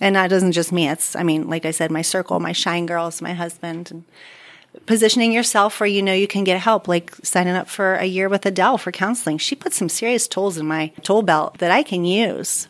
And 0.00 0.16
that 0.16 0.30
doesn't 0.30 0.52
just 0.52 0.72
me. 0.72 0.88
It's, 0.88 1.14
I 1.14 1.22
mean, 1.22 1.48
like 1.48 1.66
I 1.66 1.70
said, 1.72 1.90
my 1.90 2.02
circle, 2.02 2.40
my 2.40 2.52
shine 2.52 2.86
girls, 2.86 3.20
my 3.20 3.34
husband, 3.34 3.90
and 3.90 4.04
positioning 4.86 5.32
yourself 5.32 5.80
where 5.80 5.86
you 5.86 6.02
know 6.02 6.12
you 6.12 6.26
can 6.26 6.44
get 6.44 6.60
help, 6.60 6.88
like 6.88 7.14
signing 7.22 7.54
up 7.54 7.68
for 7.68 7.94
a 7.94 8.04
year 8.04 8.28
with 8.28 8.46
Adele 8.46 8.78
for 8.78 8.92
counseling. 8.92 9.38
She 9.38 9.54
put 9.54 9.72
some 9.72 9.88
serious 9.88 10.28
tools 10.28 10.58
in 10.58 10.66
my 10.66 10.88
tool 11.02 11.22
belt 11.22 11.58
that 11.58 11.70
I 11.70 11.82
can 11.82 12.04
use. 12.04 12.68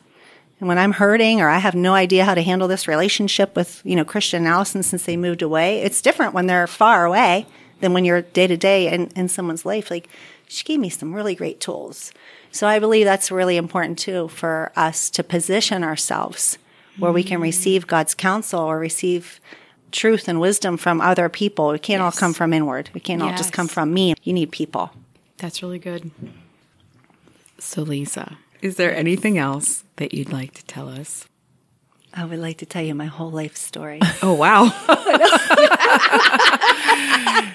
And 0.58 0.68
when 0.68 0.78
I'm 0.78 0.92
hurting 0.92 1.40
or 1.40 1.48
I 1.48 1.58
have 1.58 1.74
no 1.74 1.94
idea 1.94 2.24
how 2.24 2.34
to 2.34 2.42
handle 2.42 2.68
this 2.68 2.86
relationship 2.86 3.56
with, 3.56 3.80
you 3.84 3.96
know, 3.96 4.04
Christian 4.04 4.44
and 4.44 4.48
Allison 4.48 4.82
since 4.82 5.04
they 5.04 5.16
moved 5.16 5.40
away, 5.40 5.80
it's 5.80 6.02
different 6.02 6.34
when 6.34 6.46
they're 6.46 6.66
far 6.66 7.06
away 7.06 7.46
than 7.80 7.94
when 7.94 8.04
you're 8.04 8.22
day 8.22 8.46
to 8.46 8.58
day 8.58 8.92
in, 8.92 9.06
in 9.16 9.28
someone's 9.28 9.64
life. 9.64 9.90
Like 9.90 10.08
she 10.48 10.64
gave 10.64 10.80
me 10.80 10.90
some 10.90 11.14
really 11.14 11.34
great 11.34 11.60
tools. 11.60 12.12
So 12.52 12.66
I 12.66 12.78
believe 12.78 13.06
that's 13.06 13.30
really 13.30 13.56
important 13.56 13.98
too 13.98 14.28
for 14.28 14.72
us 14.76 15.08
to 15.10 15.24
position 15.24 15.82
ourselves 15.82 16.58
where 16.98 17.12
we 17.12 17.22
can 17.22 17.40
mm. 17.40 17.44
receive 17.44 17.86
God's 17.86 18.14
counsel 18.14 18.60
or 18.60 18.78
receive 18.78 19.40
truth 19.92 20.29
and 20.29 20.40
wisdom 20.40 20.76
from 20.76 21.00
other 21.00 21.29
people. 21.29 21.70
It 21.72 21.83
can't 21.83 22.03
all 22.03 22.12
come 22.12 22.33
from 22.33 22.53
inward. 22.53 22.90
It 22.94 23.05
can't 23.05 23.22
all 23.22 23.31
just 23.31 23.53
come 23.53 23.68
from 23.68 23.92
me. 23.92 24.14
You 24.22 24.33
need 24.33 24.53
people. 24.53 24.90
That's 25.38 25.62
really 25.62 25.79
good. 25.79 26.11
So, 27.59 27.83
Lisa, 27.83 28.38
is 28.62 28.76
there 28.76 28.94
anything 28.94 29.38
else 29.38 29.85
that 29.96 30.14
you'd 30.14 30.33
like 30.33 30.55
to 30.55 30.64
tell 30.64 30.88
us? 30.88 31.26
I 32.12 32.24
would 32.24 32.38
like 32.38 32.59
to 32.59 32.66
tell 32.66 32.83
you 32.83 32.94
my 32.94 33.07
whole 33.07 33.31
life 33.31 33.57
story. 33.57 34.00
Oh, 34.22 34.35
wow. 34.35 34.64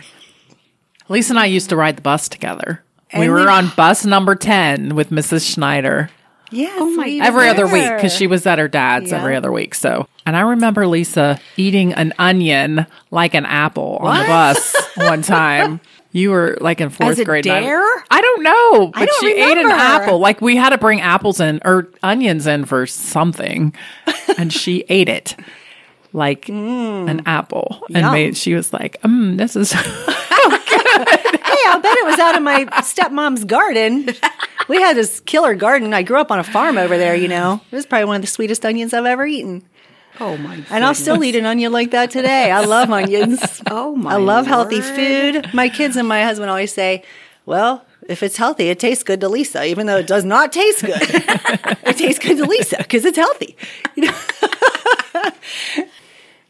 Lisa 1.09 1.33
and 1.33 1.39
I 1.39 1.45
used 1.45 1.69
to 1.69 1.75
ride 1.75 1.97
the 1.97 2.01
bus 2.01 2.27
together. 2.27 2.83
we 3.15 3.29
were 3.29 3.41
we- 3.41 3.47
on 3.47 3.71
bus 3.75 4.05
number 4.05 4.35
10 4.35 4.95
with 4.95 5.11
Mrs. 5.11 5.51
Schneider 5.53 6.09
yes. 6.51 6.73
Oh 6.79 6.89
my- 6.91 7.05
we 7.05 7.21
every 7.21 7.49
other 7.49 7.67
week 7.67 7.89
because 7.95 8.13
she 8.13 8.27
was 8.27 8.45
at 8.45 8.59
her 8.59 8.67
dad's 8.67 9.11
Yeah. 9.11 9.17
every 9.19 9.35
other 9.35 9.51
week. 9.51 9.75
So, 9.75 10.07
and 10.25 10.35
I 10.35 10.41
remember 10.41 10.87
Lisa 10.87 11.39
eating 11.57 11.93
an 11.93 12.13
onion 12.19 12.85
like 13.11 13.33
an 13.33 13.45
apple 13.45 13.97
on 14.01 14.19
the 14.19 14.25
bus 14.25 14.75
one 14.95 15.21
time. 15.21 15.79
You 16.11 16.31
were 16.31 16.57
like 16.61 16.79
in 16.79 16.89
fourth 16.89 17.09
As 17.11 17.19
a 17.19 17.25
grade. 17.25 17.45
and 17.45 17.55
I- 17.57 17.59
dare? 17.61 18.03
I 18.09 18.21
don't 18.21 18.43
know, 18.43 18.87
but 18.87 19.05
don't 19.05 19.19
she 19.21 19.33
ate 19.41 19.57
an 19.57 19.69
apple. 19.71 20.19
Like 20.19 20.39
we 20.41 20.55
had 20.55 20.69
to 20.69 20.77
bring 20.77 21.01
apples 21.01 21.39
in 21.41 21.59
or 21.65 21.89
onions 22.03 22.47
in 22.47 22.63
for 22.65 22.85
something, 22.87 23.73
and 24.37 24.53
she 24.53 24.85
ate 24.89 25.09
it 25.09 25.35
like 26.13 26.47
an 26.47 27.21
apple. 27.25 27.83
And 27.93 28.05
Mm. 28.05 28.11
Made, 28.13 28.37
she 28.37 28.53
was 28.55 28.71
like, 28.71 29.01
mm, 29.01 29.37
"This 29.37 29.55
is." 29.57 29.73
Hey, 30.95 31.61
I 31.71 31.79
bet 31.81 31.97
it 31.97 32.05
was 32.05 32.19
out 32.19 32.35
of 32.35 32.43
my 32.43 32.65
stepmom's 32.81 33.43
garden. 33.45 34.09
We 34.67 34.81
had 34.81 34.95
this 34.95 35.19
killer 35.19 35.55
garden. 35.55 35.93
I 35.93 36.03
grew 36.03 36.19
up 36.19 36.31
on 36.31 36.39
a 36.39 36.43
farm 36.43 36.77
over 36.77 36.97
there, 36.97 37.15
you 37.15 37.27
know. 37.27 37.61
It 37.71 37.75
was 37.75 37.85
probably 37.85 38.05
one 38.05 38.15
of 38.17 38.21
the 38.21 38.27
sweetest 38.27 38.65
onions 38.65 38.93
I've 38.93 39.05
ever 39.05 39.25
eaten. 39.25 39.63
Oh, 40.19 40.37
my 40.37 40.63
And 40.69 40.83
I'll 40.85 40.95
still 40.95 41.23
eat 41.23 41.35
an 41.35 41.45
onion 41.45 41.71
like 41.71 41.91
that 41.91 42.09
today. 42.09 42.49
I 42.51 42.63
love 42.65 42.89
onions. 42.89 43.61
Oh, 43.69 43.95
my 43.95 44.13
I 44.13 44.17
love 44.17 44.47
healthy 44.47 44.79
food. 44.81 45.53
My 45.53 45.69
kids 45.69 45.95
and 45.95 46.07
my 46.07 46.23
husband 46.23 46.49
always 46.49 46.71
say, 46.71 47.03
well, 47.45 47.85
if 48.07 48.23
it's 48.23 48.37
healthy, 48.37 48.69
it 48.69 48.79
tastes 48.79 49.03
good 49.03 49.19
to 49.21 49.29
Lisa, 49.29 49.65
even 49.65 49.87
though 49.87 49.97
it 49.97 50.07
does 50.07 50.23
not 50.23 50.53
taste 50.53 50.85
good. 50.85 50.95
it 51.01 51.97
tastes 51.97 52.19
good 52.23 52.37
to 52.37 52.45
Lisa 52.45 52.77
because 52.77 53.05
it's 53.05 53.17
healthy. 53.17 53.55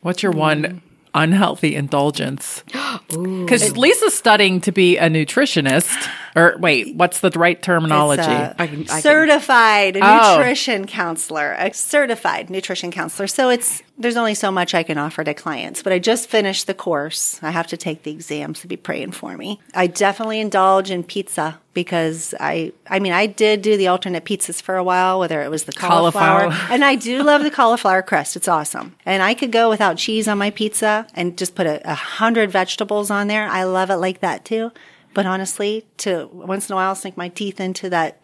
What's 0.02 0.22
your 0.22 0.32
one 0.34 0.82
unhealthy 1.14 1.76
indulgence? 1.76 2.64
Because 3.08 3.78
Lisa's 3.78 4.14
studying 4.16 4.62
to 4.62 4.72
be 4.72 4.98
a 4.98 5.10
nutritionist. 5.10 6.10
Or 6.36 6.56
wait, 6.60 6.96
what's 6.96 7.22
the 7.22 7.30
right 7.32 7.62
terminology? 7.62 8.22
It's 8.22 8.28
a 8.30 8.56
I 8.62 8.68
can- 8.68 8.82
I 8.82 8.86
can- 8.86 9.02
certified 9.02 9.98
Oh. 10.02 10.38
nutrition 10.38 10.86
counselor, 10.86 11.54
a 11.58 11.74
certified 11.74 12.50
nutrition 12.50 12.92
counselor. 12.92 13.28
So 13.28 13.50
it's 13.50 13.82
there's 13.98 14.18
only 14.18 14.34
so 14.34 14.52
much 14.52 14.74
I 14.76 14.84
can 14.84 14.98
offer 14.98 15.24
to 15.24 15.34
clients, 15.34 15.82
but 15.82 15.94
I 15.94 16.00
just 16.00 16.28
finished 16.30 16.68
the 16.68 16.74
course. 16.74 17.40
I 17.42 17.52
have 17.52 17.68
to 17.68 17.78
take 17.78 18.04
the 18.04 18.12
exams 18.12 18.60
to 18.60 18.68
be 18.68 18.76
praying 18.76 19.12
for 19.14 19.38
me. 19.38 19.62
I 19.74 19.88
definitely 19.88 20.42
indulge 20.42 20.92
in 20.92 21.04
pizza 21.04 21.60
because 21.74 22.34
I 22.38 22.74
I 22.90 23.00
mean 23.00 23.14
I 23.14 23.26
did 23.28 23.62
do 23.62 23.78
the 23.78 23.88
alternate 23.88 24.26
pizzas 24.26 24.62
for 24.62 24.76
a 24.76 24.84
while, 24.84 25.20
whether 25.20 25.42
it 25.42 25.50
was 25.50 25.64
the 25.64 25.72
cauliflower, 25.72 26.42
Cauliflower. 26.50 26.74
and 26.74 26.84
I 26.84 26.96
do 26.96 27.24
love 27.24 27.44
the 27.44 27.52
cauliflower 27.52 28.02
crust. 28.02 28.36
It's 28.36 28.50
awesome, 28.50 28.96
and 29.06 29.24
I 29.24 29.34
could 29.36 29.54
go 29.54 29.70
without 29.70 29.96
cheese 29.96 30.28
on 30.28 30.38
my 30.38 30.50
pizza 30.50 31.08
and 31.16 31.38
just 31.38 31.56
put 31.56 31.66
a, 31.66 31.80
a 31.90 31.96
hundred 31.96 32.52
vegetables 32.52 33.10
on 33.10 33.28
there. 33.28 33.48
I 33.48 33.64
love 33.64 33.90
it 33.90 33.96
like 33.98 34.20
that 34.20 34.44
too. 34.44 34.74
But 35.16 35.26
honestly, 35.26 35.88
to 36.00 36.30
once 36.32 36.70
in 36.70 36.74
a 36.74 36.76
while 36.76 36.94
sink 36.94 37.18
my 37.18 37.30
teeth 37.30 37.60
into 37.60 37.90
that 37.90 38.20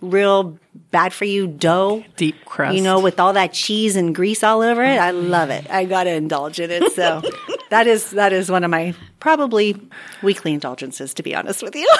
real 0.00 0.56
bad 0.92 1.12
for 1.12 1.24
you 1.24 1.48
dough, 1.48 2.04
Deep 2.16 2.44
crust. 2.44 2.76
you 2.76 2.82
know, 2.82 3.00
with 3.00 3.18
all 3.18 3.32
that 3.32 3.52
cheese 3.52 3.96
and 3.96 4.14
grease 4.14 4.44
all 4.44 4.62
over 4.62 4.82
it. 4.82 4.98
I 4.98 5.10
love 5.10 5.50
it. 5.50 5.68
I 5.68 5.84
got 5.84 6.04
to 6.04 6.10
indulge 6.10 6.60
in 6.60 6.70
it. 6.70 6.92
So 6.92 7.22
that 7.70 7.88
is 7.88 8.12
that 8.12 8.32
is 8.32 8.50
one 8.50 8.64
of 8.64 8.70
my 8.70 8.94
probably 9.20 9.76
weekly 10.22 10.54
indulgences, 10.54 11.12
to 11.14 11.22
be 11.22 11.34
honest 11.34 11.62
with 11.62 11.74
you. 11.74 11.88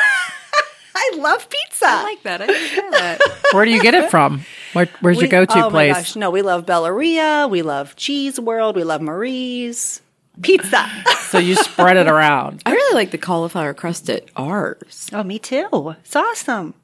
I 0.94 1.16
love 1.16 1.48
pizza. 1.48 1.86
I 1.86 2.02
like 2.04 2.22
that. 2.22 2.42
I 2.42 2.46
didn't 2.46 2.90
that. 2.92 3.20
Where 3.52 3.64
do 3.64 3.70
you 3.72 3.82
get 3.82 3.94
it 3.94 4.10
from? 4.10 4.42
Where, 4.72 4.88
where's 5.00 5.20
your 5.20 5.28
go-to 5.28 5.66
oh 5.66 5.70
place? 5.70 5.92
My 5.92 5.98
gosh, 5.98 6.16
no, 6.16 6.30
we 6.30 6.42
love 6.42 6.66
Bellaria. 6.66 7.48
We 7.48 7.62
love 7.62 7.94
Cheese 7.96 8.38
World. 8.40 8.74
We 8.76 8.84
love 8.84 9.00
Marie's. 9.00 10.00
Pizza. 10.42 10.88
So 11.28 11.38
you 11.38 11.56
spread 11.56 11.96
it 11.96 12.06
around. 12.08 12.62
I 12.64 12.72
really 12.72 12.94
like 12.94 13.10
the 13.10 13.18
cauliflower 13.18 13.74
crust 13.74 14.08
at 14.08 14.24
ours. 14.36 15.10
oh, 15.12 15.22
me 15.22 15.38
too. 15.38 15.94
It's 16.00 16.16
awesome. 16.16 16.74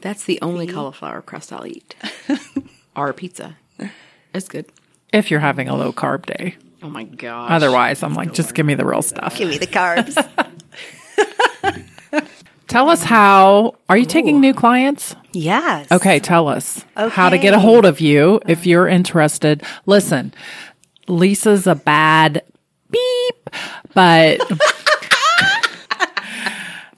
That's 0.00 0.24
the 0.24 0.38
only 0.42 0.66
cauliflower 0.66 1.22
crust 1.22 1.52
I'll 1.52 1.66
eat. 1.66 1.94
Our 2.96 3.12
pizza. 3.12 3.56
It's 4.32 4.48
good. 4.48 4.66
If 5.12 5.30
you're 5.30 5.40
having 5.40 5.68
a 5.68 5.76
low 5.76 5.92
carb 5.92 6.26
day. 6.26 6.56
Oh 6.82 6.88
my 6.88 7.04
gosh. 7.04 7.50
Otherwise, 7.50 8.02
I'm 8.02 8.14
like, 8.14 8.32
just 8.32 8.54
give 8.54 8.64
me 8.64 8.74
the 8.74 8.84
real 8.86 9.02
stuff. 9.02 9.36
Give 9.36 9.48
me 9.48 9.58
the 9.58 9.66
carbs. 9.66 10.14
Tell 12.68 12.88
us 12.88 13.02
how. 13.02 13.74
Are 13.88 13.96
you 13.96 14.06
taking 14.06 14.40
new 14.40 14.54
clients? 14.54 15.16
yes. 15.32 15.90
Okay, 15.90 16.20
tell 16.20 16.46
us 16.48 16.84
how 16.94 17.28
to 17.28 17.36
get 17.38 17.52
a 17.52 17.58
hold 17.58 17.84
of 17.84 18.00
you 18.00 18.40
if 18.46 18.64
you're 18.66 18.86
interested. 18.86 19.64
Listen, 19.86 20.32
Lisa's 21.08 21.66
a 21.66 21.74
bad 21.74 22.42
beep, 22.90 23.50
but 23.94 24.40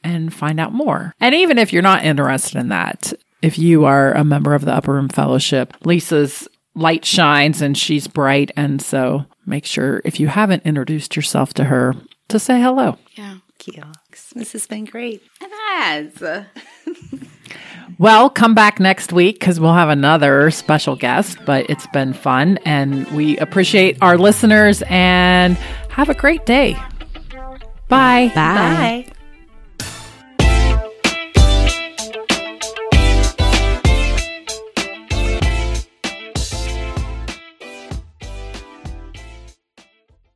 and 0.04 0.34
find 0.34 0.60
out 0.60 0.74
more. 0.74 1.14
And 1.20 1.34
even 1.34 1.56
if 1.56 1.72
you're 1.72 1.80
not 1.80 2.04
interested 2.04 2.58
in 2.58 2.68
that, 2.68 3.14
if 3.40 3.58
you 3.58 3.86
are 3.86 4.12
a 4.12 4.24
member 4.24 4.54
of 4.54 4.66
the 4.66 4.74
Upper 4.74 4.92
Room 4.92 5.08
Fellowship, 5.08 5.74
Lisa's 5.86 6.46
light 6.74 7.06
shines 7.06 7.62
and 7.62 7.78
she's 7.78 8.06
bright. 8.06 8.50
And 8.56 8.82
so 8.82 9.24
make 9.46 9.66
sure 9.66 10.00
if 10.04 10.18
you 10.20 10.28
haven't 10.28 10.64
introduced 10.64 11.16
yourself 11.16 11.54
to 11.54 11.64
her 11.64 11.94
to 12.28 12.38
say 12.38 12.60
hello. 12.60 12.98
Yeah. 13.14 13.38
Thank 13.58 13.76
you. 13.76 13.82
This 14.34 14.52
has 14.52 14.66
been 14.66 14.84
great. 14.84 15.22
It 15.40 15.50
has. 15.50 16.22
Well, 17.98 18.28
come 18.28 18.54
back 18.54 18.80
next 18.80 19.12
week 19.12 19.38
because 19.38 19.60
we'll 19.60 19.74
have 19.74 19.88
another 19.88 20.50
special 20.50 20.96
guest, 20.96 21.38
but 21.44 21.68
it's 21.70 21.86
been 21.88 22.12
fun 22.12 22.58
and 22.64 23.06
we 23.12 23.38
appreciate 23.38 23.98
our 24.02 24.18
listeners 24.18 24.82
and 24.88 25.56
have 25.90 26.08
a 26.08 26.14
great 26.14 26.44
day. 26.44 26.76
Bye. 27.88 28.32
Bye. 28.34 28.34
Bye. 28.34 29.06